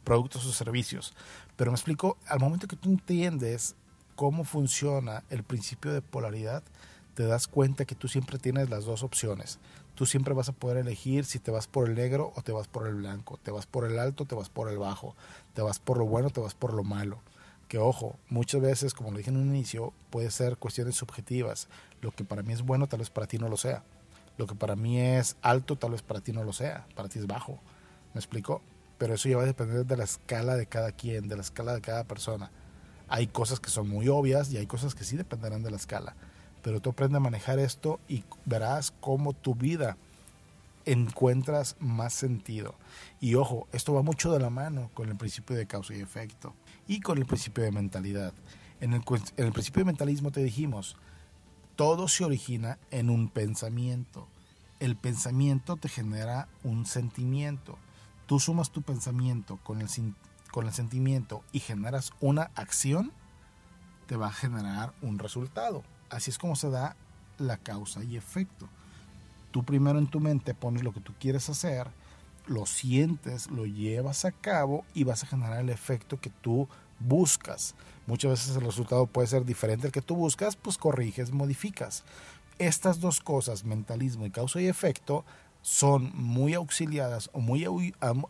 productos 0.04 0.46
o 0.46 0.52
servicios. 0.52 1.14
Pero 1.56 1.70
me 1.70 1.76
explico, 1.76 2.16
al 2.26 2.40
momento 2.40 2.66
que 2.66 2.76
tú 2.76 2.90
entiendes 2.90 3.74
cómo 4.16 4.44
funciona 4.44 5.24
el 5.30 5.42
principio 5.42 5.92
de 5.92 6.02
polaridad, 6.02 6.62
te 7.14 7.24
das 7.24 7.46
cuenta 7.46 7.84
que 7.84 7.94
tú 7.94 8.08
siempre 8.08 8.38
tienes 8.38 8.70
las 8.70 8.84
dos 8.84 9.02
opciones. 9.02 9.58
Tú 9.94 10.06
siempre 10.06 10.34
vas 10.34 10.48
a 10.48 10.52
poder 10.52 10.76
elegir 10.76 11.24
si 11.24 11.40
te 11.40 11.50
vas 11.50 11.66
por 11.66 11.88
el 11.88 11.96
negro 11.96 12.32
o 12.36 12.42
te 12.42 12.52
vas 12.52 12.68
por 12.68 12.86
el 12.86 12.94
blanco, 12.94 13.38
te 13.42 13.50
vas 13.50 13.66
por 13.66 13.84
el 13.84 13.98
alto, 13.98 14.24
te 14.24 14.34
vas 14.34 14.48
por 14.48 14.70
el 14.70 14.78
bajo, 14.78 15.16
te 15.54 15.62
vas 15.62 15.80
por 15.80 15.98
lo 15.98 16.06
bueno, 16.06 16.30
te 16.30 16.40
vas 16.40 16.54
por 16.54 16.72
lo 16.72 16.84
malo 16.84 17.20
que 17.68 17.78
ojo, 17.78 18.18
muchas 18.28 18.60
veces, 18.60 18.94
como 18.94 19.10
lo 19.10 19.18
dije 19.18 19.30
en 19.30 19.36
un 19.36 19.48
inicio, 19.48 19.92
puede 20.10 20.30
ser 20.30 20.56
cuestiones 20.56 20.96
subjetivas. 20.96 21.68
Lo 22.00 22.10
que 22.10 22.24
para 22.24 22.42
mí 22.42 22.52
es 22.52 22.62
bueno, 22.62 22.86
tal 22.88 23.00
vez 23.00 23.10
para 23.10 23.26
ti 23.26 23.38
no 23.38 23.48
lo 23.48 23.56
sea. 23.56 23.84
Lo 24.38 24.46
que 24.46 24.54
para 24.54 24.76
mí 24.76 25.00
es 25.00 25.36
alto, 25.42 25.76
tal 25.76 25.90
vez 25.90 26.02
para 26.02 26.20
ti 26.20 26.32
no 26.32 26.44
lo 26.44 26.52
sea. 26.52 26.86
Para 26.94 27.08
ti 27.08 27.18
es 27.18 27.26
bajo. 27.26 27.60
¿Me 28.14 28.20
explico? 28.20 28.62
Pero 28.96 29.14
eso 29.14 29.28
ya 29.28 29.36
va 29.36 29.42
a 29.42 29.46
depender 29.46 29.84
de 29.84 29.96
la 29.96 30.04
escala 30.04 30.56
de 30.56 30.66
cada 30.66 30.92
quien, 30.92 31.28
de 31.28 31.36
la 31.36 31.42
escala 31.42 31.74
de 31.74 31.80
cada 31.80 32.04
persona. 32.04 32.50
Hay 33.08 33.26
cosas 33.26 33.58
que 33.60 33.68
son 33.68 33.88
muy 33.88 34.08
obvias 34.08 34.52
y 34.52 34.56
hay 34.56 34.66
cosas 34.66 34.94
que 34.94 35.04
sí 35.04 35.16
dependerán 35.16 35.62
de 35.62 35.70
la 35.70 35.76
escala. 35.76 36.14
Pero 36.62 36.80
tú 36.80 36.90
aprendes 36.90 37.16
a 37.16 37.20
manejar 37.20 37.58
esto 37.58 38.00
y 38.08 38.24
verás 38.44 38.92
cómo 39.00 39.32
tu 39.32 39.54
vida 39.54 39.96
encuentras 40.84 41.76
más 41.80 42.12
sentido. 42.12 42.74
Y 43.20 43.34
ojo, 43.34 43.66
esto 43.72 43.92
va 43.92 44.02
mucho 44.02 44.32
de 44.32 44.38
la 44.38 44.50
mano 44.50 44.90
con 44.94 45.08
el 45.08 45.16
principio 45.16 45.56
de 45.56 45.66
causa 45.66 45.94
y 45.94 46.00
efecto 46.00 46.54
y 46.86 47.00
con 47.00 47.18
el 47.18 47.26
principio 47.26 47.64
de 47.64 47.72
mentalidad. 47.72 48.32
En 48.80 48.92
el, 48.92 49.02
en 49.36 49.46
el 49.46 49.52
principio 49.52 49.80
de 49.80 49.86
mentalismo 49.86 50.30
te 50.30 50.42
dijimos, 50.42 50.96
todo 51.76 52.08
se 52.08 52.24
origina 52.24 52.78
en 52.90 53.10
un 53.10 53.28
pensamiento. 53.28 54.26
El 54.80 54.96
pensamiento 54.96 55.76
te 55.76 55.88
genera 55.88 56.48
un 56.62 56.86
sentimiento. 56.86 57.78
Tú 58.26 58.38
sumas 58.38 58.70
tu 58.70 58.82
pensamiento 58.82 59.58
con 59.64 59.80
el, 59.80 59.88
con 60.50 60.66
el 60.66 60.72
sentimiento 60.72 61.42
y 61.52 61.60
generas 61.60 62.12
una 62.20 62.50
acción, 62.54 63.12
te 64.06 64.16
va 64.16 64.28
a 64.28 64.32
generar 64.32 64.92
un 65.02 65.18
resultado. 65.18 65.82
Así 66.10 66.30
es 66.30 66.38
como 66.38 66.56
se 66.56 66.70
da 66.70 66.96
la 67.38 67.56
causa 67.56 68.04
y 68.04 68.16
efecto. 68.16 68.68
Tú 69.50 69.64
primero 69.64 69.98
en 69.98 70.06
tu 70.06 70.20
mente 70.20 70.54
pones 70.54 70.82
lo 70.82 70.92
que 70.92 71.00
tú 71.00 71.12
quieres 71.18 71.48
hacer, 71.48 71.88
lo 72.46 72.66
sientes, 72.66 73.50
lo 73.50 73.66
llevas 73.66 74.24
a 74.24 74.32
cabo 74.32 74.84
y 74.94 75.04
vas 75.04 75.22
a 75.22 75.26
generar 75.26 75.60
el 75.60 75.70
efecto 75.70 76.20
que 76.20 76.30
tú 76.30 76.68
buscas. 76.98 77.74
Muchas 78.06 78.30
veces 78.30 78.56
el 78.56 78.62
resultado 78.62 79.06
puede 79.06 79.28
ser 79.28 79.44
diferente 79.44 79.86
al 79.86 79.92
que 79.92 80.02
tú 80.02 80.16
buscas, 80.16 80.56
pues 80.56 80.78
corriges, 80.78 81.30
modificas. 81.30 82.04
Estas 82.58 83.00
dos 83.00 83.20
cosas, 83.20 83.64
mentalismo 83.64 84.26
y 84.26 84.30
causa 84.30 84.60
y 84.60 84.66
efecto, 84.66 85.24
son 85.62 86.12
muy 86.14 86.54
auxiliadas 86.54 87.30
o 87.32 87.40
muy 87.40 87.66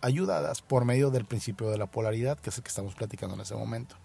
ayudadas 0.00 0.62
por 0.62 0.84
medio 0.84 1.10
del 1.10 1.24
principio 1.24 1.70
de 1.70 1.78
la 1.78 1.86
polaridad, 1.86 2.38
que 2.38 2.50
es 2.50 2.56
el 2.56 2.62
que 2.62 2.68
estamos 2.68 2.94
platicando 2.94 3.34
en 3.34 3.42
ese 3.42 3.54
momento. 3.54 3.96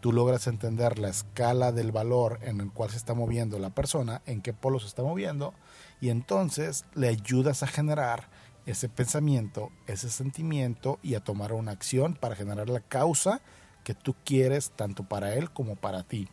Tú 0.00 0.12
logras 0.12 0.46
entender 0.46 0.98
la 0.98 1.08
escala 1.08 1.72
del 1.72 1.90
valor 1.90 2.38
en 2.42 2.60
el 2.60 2.70
cual 2.70 2.90
se 2.90 2.96
está 2.96 3.14
moviendo 3.14 3.58
la 3.58 3.70
persona, 3.70 4.22
en 4.26 4.42
qué 4.42 4.52
polo 4.52 4.78
se 4.78 4.86
está 4.86 5.02
moviendo, 5.02 5.54
y 6.00 6.10
entonces 6.10 6.84
le 6.94 7.08
ayudas 7.08 7.64
a 7.64 7.66
generar 7.66 8.28
ese 8.66 8.88
pensamiento, 8.88 9.72
ese 9.86 10.10
sentimiento 10.10 11.00
y 11.02 11.14
a 11.14 11.20
tomar 11.20 11.52
una 11.52 11.72
acción 11.72 12.14
para 12.14 12.36
generar 12.36 12.68
la 12.68 12.80
causa 12.80 13.40
que 13.82 13.94
tú 13.94 14.14
quieres 14.24 14.70
tanto 14.70 15.02
para 15.02 15.34
él 15.34 15.50
como 15.50 15.74
para 15.74 16.02
ti. 16.02 16.28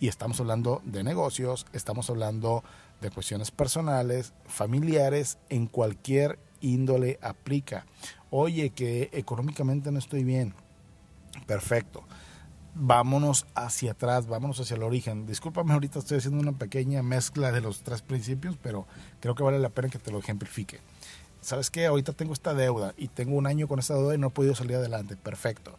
Y 0.00 0.08
estamos 0.08 0.40
hablando 0.40 0.80
de 0.84 1.04
negocios, 1.04 1.66
estamos 1.74 2.08
hablando 2.08 2.64
de 3.02 3.10
cuestiones 3.10 3.50
personales, 3.50 4.32
familiares, 4.46 5.38
en 5.50 5.66
cualquier 5.66 6.38
índole 6.62 7.18
aplica. 7.22 7.84
Oye, 8.30 8.70
que 8.70 9.10
económicamente 9.12 9.92
no 9.92 9.98
estoy 9.98 10.24
bien. 10.24 10.54
Perfecto. 11.46 12.02
Vámonos 12.74 13.46
hacia 13.54 13.92
atrás, 13.92 14.26
vámonos 14.26 14.58
hacia 14.60 14.76
el 14.76 14.84
origen. 14.84 15.26
Discúlpame, 15.26 15.74
ahorita 15.74 15.98
estoy 15.98 16.18
haciendo 16.18 16.40
una 16.40 16.56
pequeña 16.56 17.02
mezcla 17.02 17.52
de 17.52 17.60
los 17.60 17.82
tres 17.82 18.00
principios, 18.00 18.56
pero 18.62 18.86
creo 19.20 19.34
que 19.34 19.42
vale 19.42 19.58
la 19.58 19.68
pena 19.68 19.90
que 19.90 19.98
te 19.98 20.10
lo 20.10 20.18
ejemplifique. 20.18 20.80
¿Sabes 21.42 21.70
qué? 21.70 21.86
Ahorita 21.86 22.12
tengo 22.12 22.32
esta 22.32 22.54
deuda 22.54 22.94
y 22.96 23.08
tengo 23.08 23.36
un 23.36 23.46
año 23.46 23.68
con 23.68 23.78
esta 23.78 23.94
deuda 23.94 24.14
y 24.14 24.18
no 24.18 24.28
he 24.28 24.30
podido 24.30 24.54
salir 24.54 24.76
adelante. 24.76 25.16
Perfecto. 25.16 25.78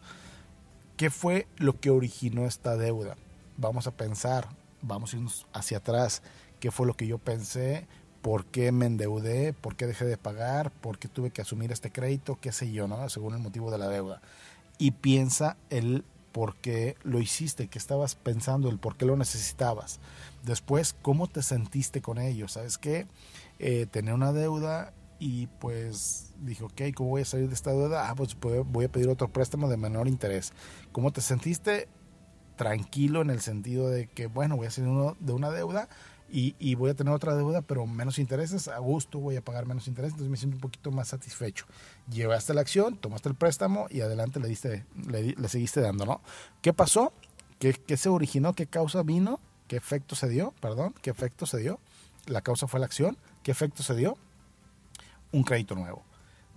¿Qué 0.97 1.09
fue 1.09 1.47
lo 1.57 1.79
que 1.79 1.89
originó 1.89 2.45
esta 2.45 2.77
deuda? 2.77 3.15
Vamos 3.57 3.87
a 3.87 3.91
pensar, 3.91 4.47
vamos 4.81 5.13
a 5.13 5.17
irnos 5.17 5.47
hacia 5.53 5.77
atrás. 5.77 6.21
¿Qué 6.59 6.71
fue 6.71 6.87
lo 6.87 6.95
que 6.95 7.07
yo 7.07 7.17
pensé? 7.17 7.87
¿Por 8.21 8.45
qué 8.45 8.71
me 8.71 8.85
endeudé? 8.85 9.53
¿Por 9.53 9.75
qué 9.75 9.87
dejé 9.87 10.05
de 10.05 10.17
pagar? 10.17 10.71
¿Por 10.71 10.99
qué 10.99 11.07
tuve 11.07 11.31
que 11.31 11.41
asumir 11.41 11.71
este 11.71 11.91
crédito? 11.91 12.37
¿Qué 12.39 12.51
sé 12.51 12.71
yo, 12.71 12.87
no? 12.87 13.09
Según 13.09 13.33
el 13.33 13.39
motivo 13.39 13.71
de 13.71 13.77
la 13.77 13.87
deuda. 13.87 14.21
Y 14.77 14.91
piensa 14.91 15.57
el 15.69 16.05
por 16.31 16.55
qué 16.55 16.95
lo 17.03 17.19
hiciste, 17.19 17.67
qué 17.67 17.77
estabas 17.77 18.15
pensando, 18.15 18.69
el 18.69 18.79
por 18.79 18.95
qué 18.95 19.05
lo 19.05 19.17
necesitabas. 19.17 19.99
Después, 20.43 20.95
¿cómo 21.01 21.27
te 21.27 21.41
sentiste 21.41 22.01
con 22.01 22.17
ello? 22.19 22.47
¿Sabes 22.47 22.77
qué? 22.77 23.07
Eh, 23.59 23.85
tener 23.85 24.13
una 24.13 24.31
deuda 24.31 24.93
y 25.19 25.47
pues 25.47 26.33
dije, 26.39 26.63
ok, 26.63 26.81
¿cómo 26.95 27.09
voy 27.09 27.21
a 27.21 27.25
salir 27.25 27.47
de 27.47 27.53
esta 27.53 27.71
deuda? 27.71 28.09
Ah, 28.09 28.15
pues 28.15 28.35
voy 28.39 28.85
a 28.85 28.91
pedir 28.91 29.09
otro 29.09 29.27
préstamo 29.27 29.69
de 29.69 29.77
menor 29.77 30.07
interés. 30.07 30.53
¿Cómo 30.91 31.11
te 31.11 31.21
sentiste? 31.21 31.87
Tranquilo 32.61 33.23
en 33.23 33.31
el 33.31 33.41
sentido 33.41 33.89
de 33.89 34.05
que, 34.05 34.27
bueno, 34.27 34.55
voy 34.55 34.67
a 34.67 34.69
salir 34.69 34.91
uno 34.91 35.17
de 35.19 35.33
una 35.33 35.49
deuda 35.49 35.89
y, 36.29 36.75
voy 36.75 36.91
a 36.91 36.93
tener 36.93 37.11
otra 37.11 37.35
deuda, 37.35 37.63
pero 37.63 37.87
menos 37.87 38.19
intereses, 38.19 38.67
a 38.67 38.77
gusto 38.77 39.17
voy 39.17 39.35
a 39.35 39.41
pagar 39.43 39.65
menos 39.65 39.87
intereses, 39.87 40.13
entonces 40.13 40.29
me 40.29 40.37
siento 40.37 40.57
un 40.57 40.61
poquito 40.61 40.91
más 40.91 41.07
satisfecho. 41.07 41.65
Llevaste 42.07 42.53
la 42.53 42.61
acción, 42.61 42.97
tomaste 42.97 43.29
el 43.29 43.35
préstamo 43.35 43.87
y 43.89 44.01
adelante 44.01 44.39
le, 44.39 44.47
diste, 44.47 44.85
le, 45.07 45.33
le 45.33 45.49
seguiste 45.49 45.81
dando, 45.81 46.05
¿no? 46.05 46.21
¿Qué 46.61 46.71
pasó? 46.71 47.13
¿Qué, 47.57 47.73
¿Qué 47.73 47.97
se 47.97 48.09
originó? 48.09 48.53
¿Qué 48.53 48.67
causa 48.67 49.01
vino? 49.01 49.39
¿Qué 49.67 49.75
efecto 49.75 50.15
se 50.15 50.29
dio? 50.29 50.53
Perdón, 50.61 50.93
¿qué 51.01 51.09
efecto 51.09 51.47
se 51.47 51.57
dio? 51.57 51.79
La 52.27 52.41
causa 52.41 52.67
fue 52.67 52.79
la 52.79 52.85
acción. 52.85 53.17
¿Qué 53.41 53.49
efecto 53.49 53.81
se 53.81 53.95
dio? 53.95 54.19
Un 55.31 55.41
crédito 55.43 55.73
nuevo. 55.73 56.03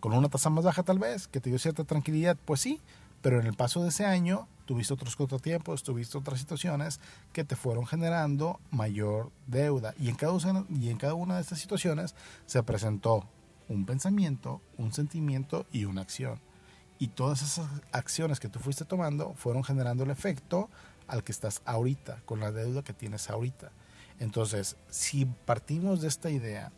Con 0.01 0.12
una 0.12 0.29
tasa 0.29 0.51
más 0.51 0.64
baja 0.64 0.83
tal 0.83 0.99
vez, 0.99 1.29
que 1.29 1.40
te 1.40 1.49
dio 1.49 1.59
cierta 1.59 1.85
tranquilidad, 1.85 2.37
pues 2.45 2.61
sí, 2.61 2.83
pero 3.24 3.40
en 3.40 3.46
el 3.46 3.54
paso 3.54 3.82
de 3.82 3.88
ese 3.88 4.04
año 4.04 4.48
tuviste 4.66 4.92
otros 4.92 5.16
contratiempos, 5.16 5.82
tuviste 5.82 6.18
otras 6.18 6.38
situaciones 6.38 7.00
que 7.32 7.42
te 7.42 7.56
fueron 7.56 7.87
generando 7.87 8.60
mayor 8.70 9.32
deuda. 9.46 9.94
Y 9.98 10.10
en 10.10 10.14
cada 10.14 10.32
una, 10.32 10.66
y 10.68 10.90
en 10.90 10.98
cada 10.98 11.14
una 11.14 11.37
de 11.37 11.40
estas 11.40 11.58
situaciones 11.58 12.14
se 12.44 12.62
presentó 12.62 13.26
un 13.70 13.87
pensamiento, 13.87 14.60
un 14.76 14.92
sentimiento 14.92 15.64
y 15.72 15.87
una 15.87 16.02
acción. 16.02 16.38
Y 16.98 17.08
todas 17.08 17.40
esas 17.40 17.66
acciones 17.92 18.40
que 18.40 18.50
tú 18.50 18.58
fuiste 18.58 18.84
tomando 18.84 19.32
fueron 19.38 19.64
generando 19.64 20.04
el 20.04 20.10
efecto 20.10 20.68
al 21.08 21.24
que 21.24 21.32
estás 21.32 21.62
ahorita, 21.64 22.20
con 22.26 22.40
la 22.40 22.52
deuda 22.52 22.84
que 22.84 22.92
tienes 22.92 23.30
ahorita. 23.30 23.72
Entonces, 24.20 24.76
si 24.90 25.24
partimos 25.24 26.02
de 26.02 26.08
esta 26.08 26.28
idea, 26.28 26.72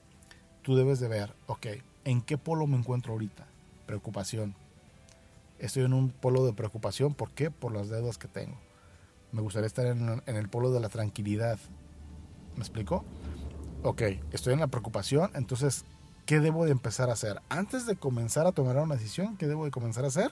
tú 0.62 0.76
debes 0.76 1.00
de 1.00 1.08
ver, 1.08 1.34
ok, 1.48 1.66
¿en 2.04 2.22
qué 2.22 2.38
polo 2.38 2.68
me 2.68 2.76
encuentro 2.76 3.14
ahorita? 3.14 3.48
Preocupación. 3.84 4.54
Estoy 5.58 5.84
en 5.84 5.94
un 5.94 6.10
polo 6.10 6.44
de 6.44 6.52
preocupación, 6.52 7.14
¿por 7.14 7.30
qué? 7.30 7.50
Por 7.50 7.72
las 7.72 7.88
deudas 7.88 8.18
que 8.18 8.28
tengo. 8.28 8.58
Me 9.32 9.40
gustaría 9.40 9.66
estar 9.66 9.86
en, 9.86 10.22
el 10.26 10.48
polo 10.48 10.70
de 10.70 10.80
la 10.80 10.88
tranquilidad. 10.88 11.58
¿Me 12.54 12.60
explico? 12.60 13.04
Ok, 13.82 14.02
estoy 14.32 14.54
en 14.54 14.60
la 14.60 14.66
preocupación, 14.66 15.30
entonces, 15.34 15.84
¿qué 16.26 16.40
debo 16.40 16.64
de 16.64 16.72
empezar 16.72 17.08
a 17.08 17.14
hacer? 17.14 17.40
Antes 17.48 17.86
de 17.86 17.96
comenzar 17.96 18.46
a 18.46 18.52
tomar 18.52 18.76
una 18.76 18.96
decisión, 18.96 19.36
¿qué 19.36 19.46
debo 19.46 19.64
de 19.64 19.70
comenzar 19.70 20.04
a 20.04 20.08
hacer? 20.08 20.30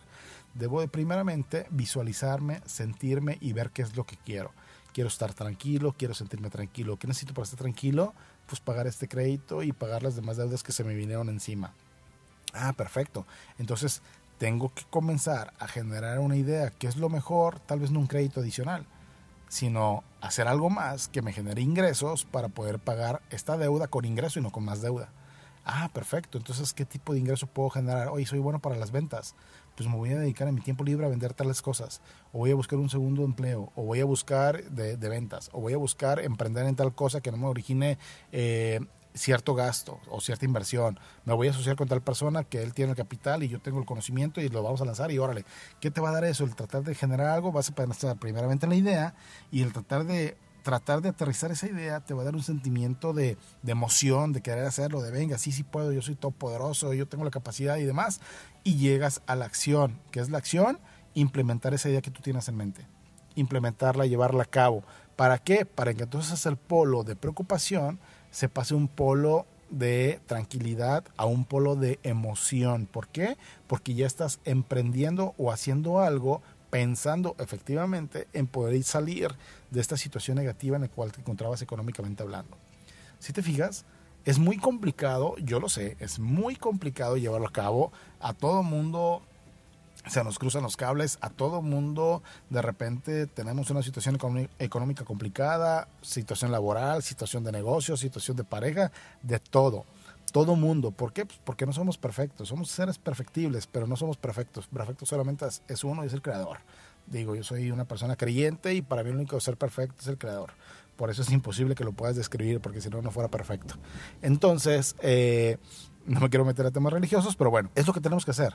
Debo 0.55 0.81
de 0.81 0.89
primeramente 0.89 1.67
visualizarme, 1.71 2.61
sentirme 2.67 3.39
y 3.41 3.53
ver 3.53 3.71
qué 3.71 3.83
es 3.83 3.97
lo 3.97 4.05
que 4.05 4.17
quiero. 4.17 4.53
Quiero 4.93 5.09
estar 5.09 5.35
tranquilo, 5.35 5.95
quiero 5.97 6.15
sentirme 6.15 6.51
tranquilo. 6.51 6.99
¿Qué 6.99 7.07
necesito 7.07 7.35
para 7.35 7.45
estar 7.45 7.59
tranquilo? 7.59 8.15
Pues 8.47 8.61
pagar 8.61 8.87
este 8.87 9.09
crédito 9.09 9.63
y 9.63 9.73
pagar 9.73 10.03
las 10.03 10.17
demás 10.17 10.37
deudas 10.37 10.63
que 10.63 10.73
se 10.73 10.85
me 10.85 10.95
vinieron 10.95 11.29
encima. 11.29 11.75
Ah, 12.53 12.73
perfecto. 12.73 13.27
Entonces 13.59 14.03
tengo 14.38 14.73
que 14.75 14.85
comenzar 14.90 15.53
a 15.59 15.68
generar 15.68 16.18
una 16.18 16.37
idea, 16.37 16.70
qué 16.70 16.87
es 16.87 16.97
lo 16.97 17.09
mejor, 17.09 17.61
tal 17.61 17.81
vez 17.81 17.90
no 17.90 18.01
un 18.01 18.07
crédito 18.07 18.40
adicional, 18.40 18.87
sino 19.49 20.03
hacer 20.20 20.49
algo 20.49 20.70
más 20.70 21.09
que 21.09 21.23
me 21.23 21.33
genere 21.33 21.62
ingresos 21.62 22.25
para 22.25 22.49
poder 22.49 22.79
pagar 22.79 23.23
esta 23.31 23.57
deuda 23.57 23.88
con 23.88 24.05
ingreso 24.05 24.38
y 24.38 24.42
no 24.42 24.51
con 24.51 24.64
más 24.64 24.83
deuda. 24.83 25.11
Ah, 25.64 25.88
perfecto. 25.92 26.37
Entonces, 26.37 26.75
¿qué 26.75 26.85
tipo 26.85 27.14
de 27.14 27.20
ingreso 27.20 27.47
puedo 27.47 27.70
generar? 27.70 28.09
Oye, 28.09 28.27
soy 28.27 28.38
bueno 28.38 28.59
para 28.59 28.77
las 28.77 28.90
ventas. 28.90 29.35
Pues 29.75 29.88
me 29.88 29.97
voy 29.97 30.12
a 30.12 30.18
dedicar 30.18 30.47
en 30.47 30.55
mi 30.55 30.61
tiempo 30.61 30.85
libre 30.85 31.07
a 31.07 31.09
vender 31.09 31.33
tales 31.33 31.62
cosas. 31.62 32.03
O 32.33 32.38
voy 32.38 32.51
a 32.51 32.55
buscar 32.55 32.79
un 32.79 32.90
segundo 32.90 33.25
empleo. 33.25 33.73
O 33.75 33.85
voy 33.85 34.01
a 34.01 34.05
buscar 34.05 34.62
de, 34.64 34.99
de 34.99 35.09
ventas. 35.09 35.49
O 35.53 35.62
voy 35.62 35.73
a 35.73 35.79
buscar 35.79 36.20
emprender 36.20 36.66
en 36.66 36.77
tal 36.77 36.94
cosa 36.94 37.23
que 37.23 37.31
no 37.31 37.38
me 37.38 37.47
origine 37.47 37.97
eh, 38.31 38.81
cierto 39.14 39.55
gasto 39.55 40.00
o 40.11 40.20
cierta 40.20 40.44
inversión. 40.44 40.98
Me 41.24 41.33
voy 41.33 41.48
a 41.48 41.50
asociar 41.53 41.77
con 41.77 41.88
tal 41.88 42.03
persona 42.03 42.44
que 42.44 42.62
él 42.62 42.74
tiene 42.74 42.90
el 42.90 42.96
capital 42.96 43.42
y 43.42 43.48
yo 43.48 43.61
tengo 43.61 43.79
el 43.79 43.87
conocimiento 43.87 44.40
y 44.40 44.48
lo 44.48 44.62
vamos 44.62 44.81
a 44.81 44.85
lanzar 44.85 45.11
y 45.12 45.18
órale, 45.18 45.44
¿qué 45.81 45.90
te 45.90 46.00
va 46.00 46.11
a 46.11 46.12
dar 46.12 46.24
eso? 46.24 46.44
El 46.44 46.55
tratar 46.55 46.83
de 46.83 46.94
generar 46.94 47.29
algo, 47.29 47.53
vas 47.53 47.70
a 47.70 47.74
pensar 47.74 48.18
primeramente 48.18 48.66
en 48.66 48.70
la 48.70 48.77
idea 48.77 49.14
y 49.50 49.62
el 49.62 49.72
tratar 49.72 50.05
de 50.05 50.37
tratar 50.64 51.03
de 51.03 51.11
aterrizar 51.11 51.53
esa 51.53 51.66
idea 51.66 52.00
te 52.00 52.14
va 52.14 52.22
a 52.22 52.24
dar 52.24 52.35
un 52.35 52.42
sentimiento 52.42 53.12
de, 53.12 53.37
de, 53.62 53.72
emoción, 53.72 54.33
de 54.33 54.40
querer 54.40 54.64
hacerlo, 54.64 55.03
de 55.03 55.11
venga, 55.11 55.37
sí, 55.37 55.53
sí 55.53 55.62
puedo, 55.62 55.92
yo 55.92 56.00
soy 56.00 56.14
todo 56.14 56.31
poderoso, 56.31 56.94
yo 56.94 57.07
tengo 57.07 57.22
la 57.22 57.31
capacidad 57.31 57.77
y 57.77 57.85
demás, 57.85 58.20
y 58.64 58.77
llegas 58.77 59.20
a 59.27 59.37
la 59.37 59.44
acción, 59.44 60.00
que 60.11 60.20
es 60.20 60.31
la 60.31 60.38
acción, 60.38 60.81
implementar 61.12 61.74
esa 61.74 61.90
idea 61.90 62.00
que 62.00 62.11
tú 62.11 62.22
tienes 62.22 62.48
en 62.48 62.57
mente, 62.57 62.87
implementarla, 63.35 64.07
llevarla 64.07 64.44
a 64.44 64.46
cabo. 64.46 64.85
¿Para 65.16 65.38
qué? 65.38 65.66
Para 65.66 65.92
que 65.92 66.05
entonces 66.05 66.44
el 66.46 66.57
polo 66.57 67.05
de 67.05 67.14
preocupación 67.14 68.00
se 68.35 68.49
pase 68.49 68.75
un 68.75 68.88
polo 68.88 69.47
de 69.70 70.20
tranquilidad 70.27 71.05
a 71.16 71.25
un 71.25 71.44
polo 71.44 71.77
de 71.77 72.01
emoción. 72.03 72.87
¿Por 72.87 73.07
qué? 73.07 73.37
Porque 73.68 73.94
ya 73.94 74.09
estás 74.09 74.40
emprendiendo 74.44 75.35
o 75.38 75.53
haciendo 75.53 76.01
algo 76.01 76.42
pensando 76.68 77.37
efectivamente 77.38 78.27
en 78.33 78.49
poder 78.49 78.83
salir 78.83 79.31
de 79.70 79.81
esta 79.81 79.97
situación 79.97 80.37
negativa 80.37 80.75
en 80.75 80.83
la 80.83 80.88
cual 80.88 81.12
te 81.12 81.20
encontrabas 81.20 81.62
económicamente 81.62 82.25
hablando. 82.25 82.57
Si 83.20 83.33
te 83.33 83.40
fijas, 83.40 83.85
es 84.25 84.40
muy 84.40 84.57
complicado, 84.57 85.37
yo 85.38 85.61
lo 85.61 85.68
sé, 85.68 85.97
es 86.01 86.18
muy 86.18 86.57
complicado 86.57 87.16
llevarlo 87.16 87.47
a 87.47 87.53
cabo. 87.53 87.92
A 88.18 88.33
todo 88.33 88.64
mundo 88.64 89.23
se 90.07 90.23
nos 90.23 90.38
cruzan 90.38 90.62
los 90.62 90.77
cables, 90.77 91.19
a 91.21 91.31
todo 91.31 91.62
mundo 91.62 92.23
de 92.51 92.62
repente 92.62 93.27
tenemos 93.27 93.71
una 93.71 93.83
situación 93.83 94.19
económica 94.59 95.05
complicada, 95.05 95.88
situación 96.03 96.53
laboral, 96.53 97.03
situación 97.03 97.45
de 97.45 97.53
negocio, 97.53 97.97
situación 97.97 98.37
de 98.37 98.45
pareja, 98.45 98.93
de 99.23 99.38
todo 99.38 99.87
todo 100.35 100.57
mundo. 100.57 100.90
¿Por 100.90 101.12
qué? 101.12 101.25
Pues 101.25 101.38
porque 101.45 101.64
no 101.64 101.73
somos 101.73 101.97
perfectos. 101.97 102.49
Somos 102.49 102.69
seres 102.69 102.99
perfectibles, 102.99 103.69
pero 103.69 103.87
no 103.87 103.95
somos 103.95 104.17
perfectos. 104.17 104.67
Perfecto 104.67 105.07
solamente 105.07 105.47
es 105.69 105.85
uno 105.85 106.03
y 106.03 106.09
es 106.09 106.12
el 106.12 106.23
creador. 106.23 106.59
Digo, 107.07 107.37
yo 107.37 107.45
soy 107.45 107.71
una 107.71 107.85
persona 107.85 108.17
creyente 108.17 108.75
y 108.75 108.83
para 108.83 109.05
mí 109.05 109.11
el 109.11 109.17
único 109.17 109.38
ser 109.38 109.57
perfecto 109.57 109.95
es 110.01 110.09
el 110.09 110.19
creador. 110.19 110.51
Por 110.97 111.09
eso 111.09 111.23
es 111.23 111.31
imposible 111.31 111.77
que 111.77 111.85
lo 111.85 111.93
puedas 111.93 112.17
describir, 112.17 112.61
porque 112.61 112.81
si 112.81 112.90
no, 112.90 113.01
no 113.01 113.12
fuera 113.12 113.29
perfecto. 113.31 113.77
Entonces, 114.23 114.97
eh, 115.03 115.59
no 116.05 116.19
me 116.19 116.31
quiero 116.31 116.45
meter 116.45 116.67
a 116.67 116.73
temas 116.73 116.93
religiosos, 116.93 117.37
pero 117.37 117.51
bueno, 117.51 117.71
es 117.77 117.87
lo 117.87 117.93
que 117.93 118.01
tenemos 118.01 118.25
que 118.25 118.33
hacer. 118.33 118.55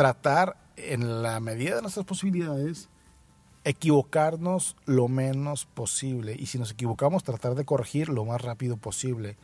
Tratar, 0.00 0.56
en 0.76 1.22
la 1.22 1.40
medida 1.40 1.76
de 1.76 1.82
nuestras 1.82 2.06
posibilidades, 2.06 2.88
equivocarnos 3.64 4.74
lo 4.86 5.08
menos 5.08 5.66
posible. 5.66 6.34
Y 6.38 6.46
si 6.46 6.58
nos 6.58 6.70
equivocamos, 6.70 7.22
tratar 7.22 7.54
de 7.54 7.66
corregir 7.66 8.08
lo 8.08 8.24
más 8.24 8.40
rápido 8.40 8.78
posible 8.78 9.36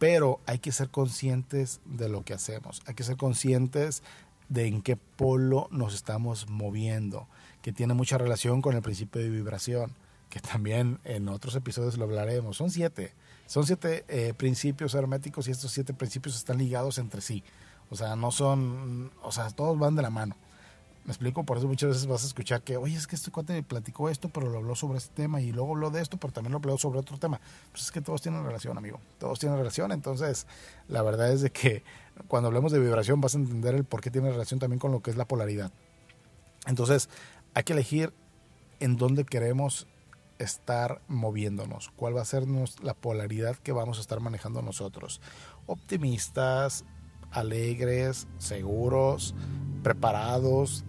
pero 0.00 0.40
hay 0.46 0.58
que 0.58 0.72
ser 0.72 0.88
conscientes 0.88 1.82
de 1.84 2.08
lo 2.08 2.24
que 2.24 2.32
hacemos, 2.32 2.80
hay 2.86 2.94
que 2.94 3.04
ser 3.04 3.18
conscientes 3.18 4.02
de 4.48 4.66
en 4.66 4.80
qué 4.80 4.96
polo 4.96 5.68
nos 5.70 5.94
estamos 5.94 6.48
moviendo, 6.48 7.28
que 7.60 7.70
tiene 7.70 7.92
mucha 7.92 8.16
relación 8.16 8.62
con 8.62 8.74
el 8.74 8.80
principio 8.80 9.20
de 9.20 9.28
vibración, 9.28 9.92
que 10.30 10.40
también 10.40 11.00
en 11.04 11.28
otros 11.28 11.54
episodios 11.54 11.98
lo 11.98 12.04
hablaremos. 12.04 12.56
Son 12.56 12.70
siete, 12.70 13.12
son 13.46 13.66
siete 13.66 14.06
eh, 14.08 14.32
principios 14.34 14.94
herméticos 14.94 15.48
y 15.48 15.50
estos 15.50 15.70
siete 15.70 15.92
principios 15.92 16.34
están 16.34 16.56
ligados 16.56 16.96
entre 16.96 17.20
sí. 17.20 17.44
O 17.90 17.96
sea, 17.96 18.16
no 18.16 18.30
son, 18.30 19.10
o 19.22 19.32
sea, 19.32 19.50
todos 19.50 19.78
van 19.78 19.96
de 19.96 20.02
la 20.02 20.10
mano. 20.10 20.36
Me 21.04 21.12
explico, 21.12 21.44
por 21.44 21.56
eso 21.56 21.66
muchas 21.66 21.88
veces 21.88 22.06
vas 22.06 22.22
a 22.24 22.26
escuchar 22.26 22.62
que, 22.62 22.76
oye, 22.76 22.94
es 22.94 23.06
que 23.06 23.16
este 23.16 23.30
cuate 23.30 23.62
platicó 23.62 24.10
esto, 24.10 24.28
pero 24.28 24.48
lo 24.48 24.58
habló 24.58 24.76
sobre 24.76 24.98
este 24.98 25.14
tema 25.14 25.40
y 25.40 25.50
luego 25.50 25.72
habló 25.72 25.90
de 25.90 26.02
esto, 26.02 26.18
pero 26.18 26.32
también 26.32 26.52
lo 26.52 26.58
habló 26.58 26.76
sobre 26.78 26.98
otro 26.98 27.18
tema. 27.18 27.40
Pues 27.72 27.84
es 27.84 27.90
que 27.90 28.00
todos 28.00 28.20
tienen 28.22 28.44
relación, 28.44 28.76
amigo. 28.76 29.00
Todos 29.18 29.38
tienen 29.38 29.58
relación. 29.58 29.92
Entonces, 29.92 30.46
la 30.88 31.02
verdad 31.02 31.32
es 31.32 31.40
de 31.40 31.50
que 31.50 31.82
cuando 32.28 32.48
hablemos 32.48 32.70
de 32.70 32.78
vibración 32.78 33.20
vas 33.20 33.34
a 33.34 33.38
entender 33.38 33.74
el 33.74 33.84
por 33.84 34.02
qué 34.02 34.10
tiene 34.10 34.30
relación 34.30 34.60
también 34.60 34.78
con 34.78 34.92
lo 34.92 35.00
que 35.00 35.10
es 35.10 35.16
la 35.16 35.24
polaridad. 35.24 35.72
Entonces, 36.66 37.08
hay 37.54 37.64
que 37.64 37.72
elegir 37.72 38.12
en 38.78 38.96
dónde 38.96 39.24
queremos 39.24 39.86
estar 40.38 41.02
moviéndonos, 41.08 41.90
cuál 41.96 42.16
va 42.16 42.22
a 42.22 42.24
ser 42.24 42.44
la 42.82 42.94
polaridad 42.94 43.56
que 43.56 43.72
vamos 43.72 43.98
a 43.98 44.00
estar 44.00 44.20
manejando 44.20 44.62
nosotros. 44.62 45.20
Optimistas, 45.66 46.84
alegres, 47.30 48.26
seguros, 48.38 49.34
preparados, 49.82 50.84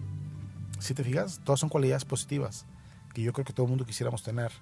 si 0.78 0.94
te 0.94 1.04
fijas, 1.04 1.40
todas 1.44 1.60
son 1.60 1.68
cualidades 1.68 2.04
positivas 2.04 2.66
que 3.12 3.22
yo 3.22 3.32
creo 3.32 3.44
que 3.44 3.52
todo 3.52 3.66
el 3.66 3.70
mundo 3.70 3.86
quisiéramos 3.86 4.22
tener. 4.22 4.52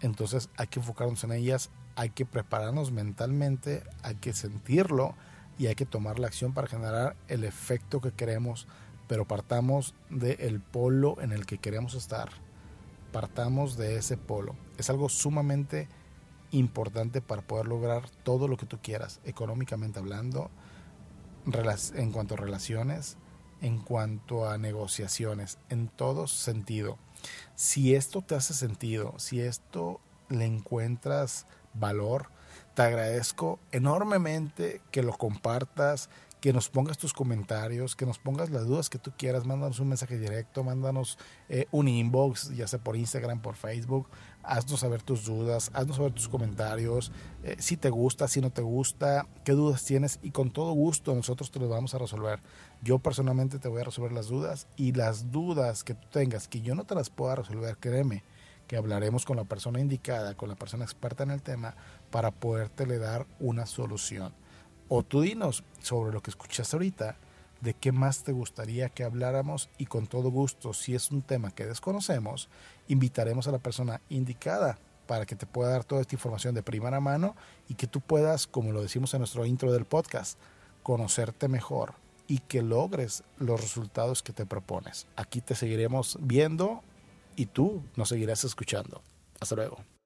Entonces 0.00 0.48
hay 0.56 0.66
que 0.66 0.80
enfocarnos 0.80 1.22
en 1.24 1.32
ellas, 1.32 1.70
hay 1.94 2.10
que 2.10 2.24
prepararnos 2.24 2.90
mentalmente, 2.90 3.82
hay 4.02 4.16
que 4.16 4.32
sentirlo 4.32 5.14
y 5.58 5.66
hay 5.66 5.74
que 5.74 5.86
tomar 5.86 6.18
la 6.18 6.26
acción 6.26 6.54
para 6.54 6.66
generar 6.66 7.16
el 7.28 7.44
efecto 7.44 8.00
que 8.00 8.12
queremos, 8.12 8.66
pero 9.08 9.26
partamos 9.26 9.94
del 10.08 10.60
polo 10.60 11.20
en 11.20 11.32
el 11.32 11.44
que 11.44 11.58
queremos 11.58 11.94
estar. 11.94 12.30
Partamos 13.12 13.76
de 13.76 13.96
ese 13.96 14.16
polo. 14.16 14.56
Es 14.78 14.88
algo 14.88 15.08
sumamente 15.08 15.88
importante 16.52 17.20
para 17.20 17.42
poder 17.42 17.66
lograr 17.66 18.08
todo 18.22 18.48
lo 18.48 18.56
que 18.56 18.66
tú 18.66 18.78
quieras, 18.82 19.20
económicamente 19.24 19.98
hablando, 19.98 20.50
en 21.94 22.12
cuanto 22.12 22.34
a 22.34 22.38
relaciones, 22.38 23.16
en 23.60 23.78
cuanto 23.78 24.48
a 24.48 24.58
negociaciones, 24.58 25.58
en 25.68 25.88
todo 25.88 26.26
sentido. 26.26 26.98
Si 27.54 27.94
esto 27.94 28.22
te 28.22 28.34
hace 28.34 28.54
sentido, 28.54 29.14
si 29.18 29.40
esto 29.40 30.00
le 30.28 30.46
encuentras 30.46 31.46
valor, 31.74 32.30
te 32.74 32.82
agradezco 32.82 33.58
enormemente 33.72 34.80
que 34.90 35.02
lo 35.02 35.16
compartas, 35.16 36.08
que 36.40 36.52
nos 36.52 36.68
pongas 36.68 36.96
tus 36.96 37.12
comentarios, 37.12 37.94
que 37.94 38.06
nos 38.06 38.18
pongas 38.18 38.50
las 38.50 38.66
dudas 38.66 38.88
que 38.88 38.98
tú 38.98 39.12
quieras, 39.16 39.44
mándanos 39.44 39.78
un 39.78 39.88
mensaje 39.88 40.18
directo, 40.18 40.64
mándanos 40.64 41.18
eh, 41.48 41.66
un 41.70 41.86
inbox, 41.86 42.56
ya 42.56 42.66
sea 42.66 42.78
por 42.78 42.96
Instagram, 42.96 43.40
por 43.40 43.56
Facebook, 43.56 44.08
haznos 44.42 44.80
saber 44.80 45.02
tus 45.02 45.26
dudas, 45.26 45.70
haznos 45.74 45.96
saber 45.96 46.12
tus 46.12 46.28
comentarios, 46.28 47.12
eh, 47.44 47.56
si 47.58 47.76
te 47.76 47.90
gusta, 47.90 48.26
si 48.26 48.40
no 48.40 48.50
te 48.50 48.62
gusta, 48.62 49.26
qué 49.44 49.52
dudas 49.52 49.84
tienes 49.84 50.18
y 50.22 50.30
con 50.30 50.50
todo 50.50 50.72
gusto 50.72 51.14
nosotros 51.14 51.50
te 51.50 51.60
lo 51.60 51.68
vamos 51.68 51.94
a 51.94 51.98
resolver. 51.98 52.40
Yo 52.82 52.98
personalmente 52.98 53.58
te 53.58 53.68
voy 53.68 53.82
a 53.82 53.84
resolver 53.84 54.12
las 54.12 54.28
dudas 54.28 54.66
y 54.76 54.92
las 54.92 55.30
dudas 55.30 55.84
que 55.84 55.94
tú 55.94 56.06
tengas 56.10 56.48
que 56.48 56.62
yo 56.62 56.74
no 56.74 56.84
te 56.84 56.94
las 56.94 57.10
pueda 57.10 57.34
resolver, 57.34 57.76
créeme 57.76 58.24
que 58.66 58.76
hablaremos 58.76 59.24
con 59.24 59.36
la 59.36 59.44
persona 59.44 59.80
indicada, 59.80 60.36
con 60.36 60.48
la 60.48 60.54
persona 60.54 60.84
experta 60.84 61.24
en 61.24 61.32
el 61.32 61.42
tema 61.42 61.74
para 62.10 62.30
podértele 62.30 62.98
dar 62.98 63.26
una 63.40 63.66
solución. 63.66 64.32
O 64.92 65.04
tú 65.04 65.20
dinos 65.20 65.62
sobre 65.80 66.12
lo 66.12 66.20
que 66.20 66.30
escuchaste 66.30 66.74
ahorita, 66.74 67.16
de 67.60 67.74
qué 67.74 67.92
más 67.92 68.24
te 68.24 68.32
gustaría 68.32 68.88
que 68.88 69.04
habláramos 69.04 69.70
y 69.78 69.86
con 69.86 70.08
todo 70.08 70.32
gusto, 70.32 70.74
si 70.74 70.96
es 70.96 71.12
un 71.12 71.22
tema 71.22 71.52
que 71.52 71.64
desconocemos, 71.64 72.48
invitaremos 72.88 73.46
a 73.46 73.52
la 73.52 73.60
persona 73.60 74.00
indicada 74.08 74.80
para 75.06 75.26
que 75.26 75.36
te 75.36 75.46
pueda 75.46 75.70
dar 75.70 75.84
toda 75.84 76.00
esta 76.00 76.16
información 76.16 76.56
de 76.56 76.64
primera 76.64 76.98
mano 76.98 77.36
y 77.68 77.74
que 77.74 77.86
tú 77.86 78.00
puedas, 78.00 78.48
como 78.48 78.72
lo 78.72 78.82
decimos 78.82 79.14
en 79.14 79.20
nuestro 79.20 79.46
intro 79.46 79.72
del 79.72 79.84
podcast, 79.84 80.36
conocerte 80.82 81.46
mejor 81.46 81.94
y 82.26 82.38
que 82.38 82.60
logres 82.60 83.22
los 83.38 83.60
resultados 83.60 84.24
que 84.24 84.32
te 84.32 84.44
propones. 84.44 85.06
Aquí 85.14 85.40
te 85.40 85.54
seguiremos 85.54 86.18
viendo 86.20 86.82
y 87.36 87.46
tú 87.46 87.84
nos 87.94 88.08
seguirás 88.08 88.42
escuchando. 88.42 89.02
Hasta 89.38 89.54
luego. 89.54 89.99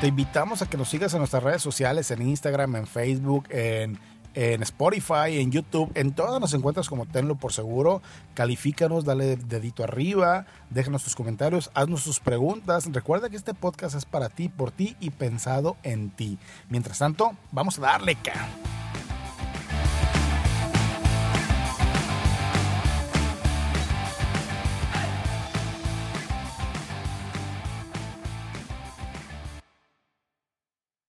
Te 0.00 0.08
invitamos 0.08 0.60
a 0.60 0.66
que 0.68 0.76
nos 0.76 0.90
sigas 0.90 1.14
en 1.14 1.20
nuestras 1.20 1.42
redes 1.42 1.62
sociales, 1.62 2.10
en 2.10 2.20
Instagram, 2.20 2.76
en 2.76 2.86
Facebook, 2.86 3.46
en, 3.48 3.98
en 4.34 4.62
Spotify, 4.62 5.38
en 5.38 5.50
YouTube. 5.50 5.90
En 5.94 6.12
todas 6.12 6.38
nos 6.38 6.52
encuentras 6.52 6.90
como 6.90 7.06
Tenlo 7.06 7.36
por 7.36 7.54
Seguro. 7.54 8.02
Califícanos, 8.34 9.06
dale 9.06 9.36
dedito 9.36 9.84
arriba, 9.84 10.44
déjanos 10.68 11.02
tus 11.02 11.16
comentarios, 11.16 11.70
haznos 11.72 12.04
tus 12.04 12.20
preguntas. 12.20 12.84
Recuerda 12.92 13.30
que 13.30 13.36
este 13.36 13.54
podcast 13.54 13.96
es 13.96 14.04
para 14.04 14.28
ti, 14.28 14.50
por 14.50 14.70
ti 14.70 14.96
y 15.00 15.10
pensado 15.10 15.78
en 15.82 16.10
ti. 16.10 16.38
Mientras 16.68 16.98
tanto, 16.98 17.32
vamos 17.50 17.78
a 17.78 17.82
darle, 17.82 18.16
cara. 18.16 18.46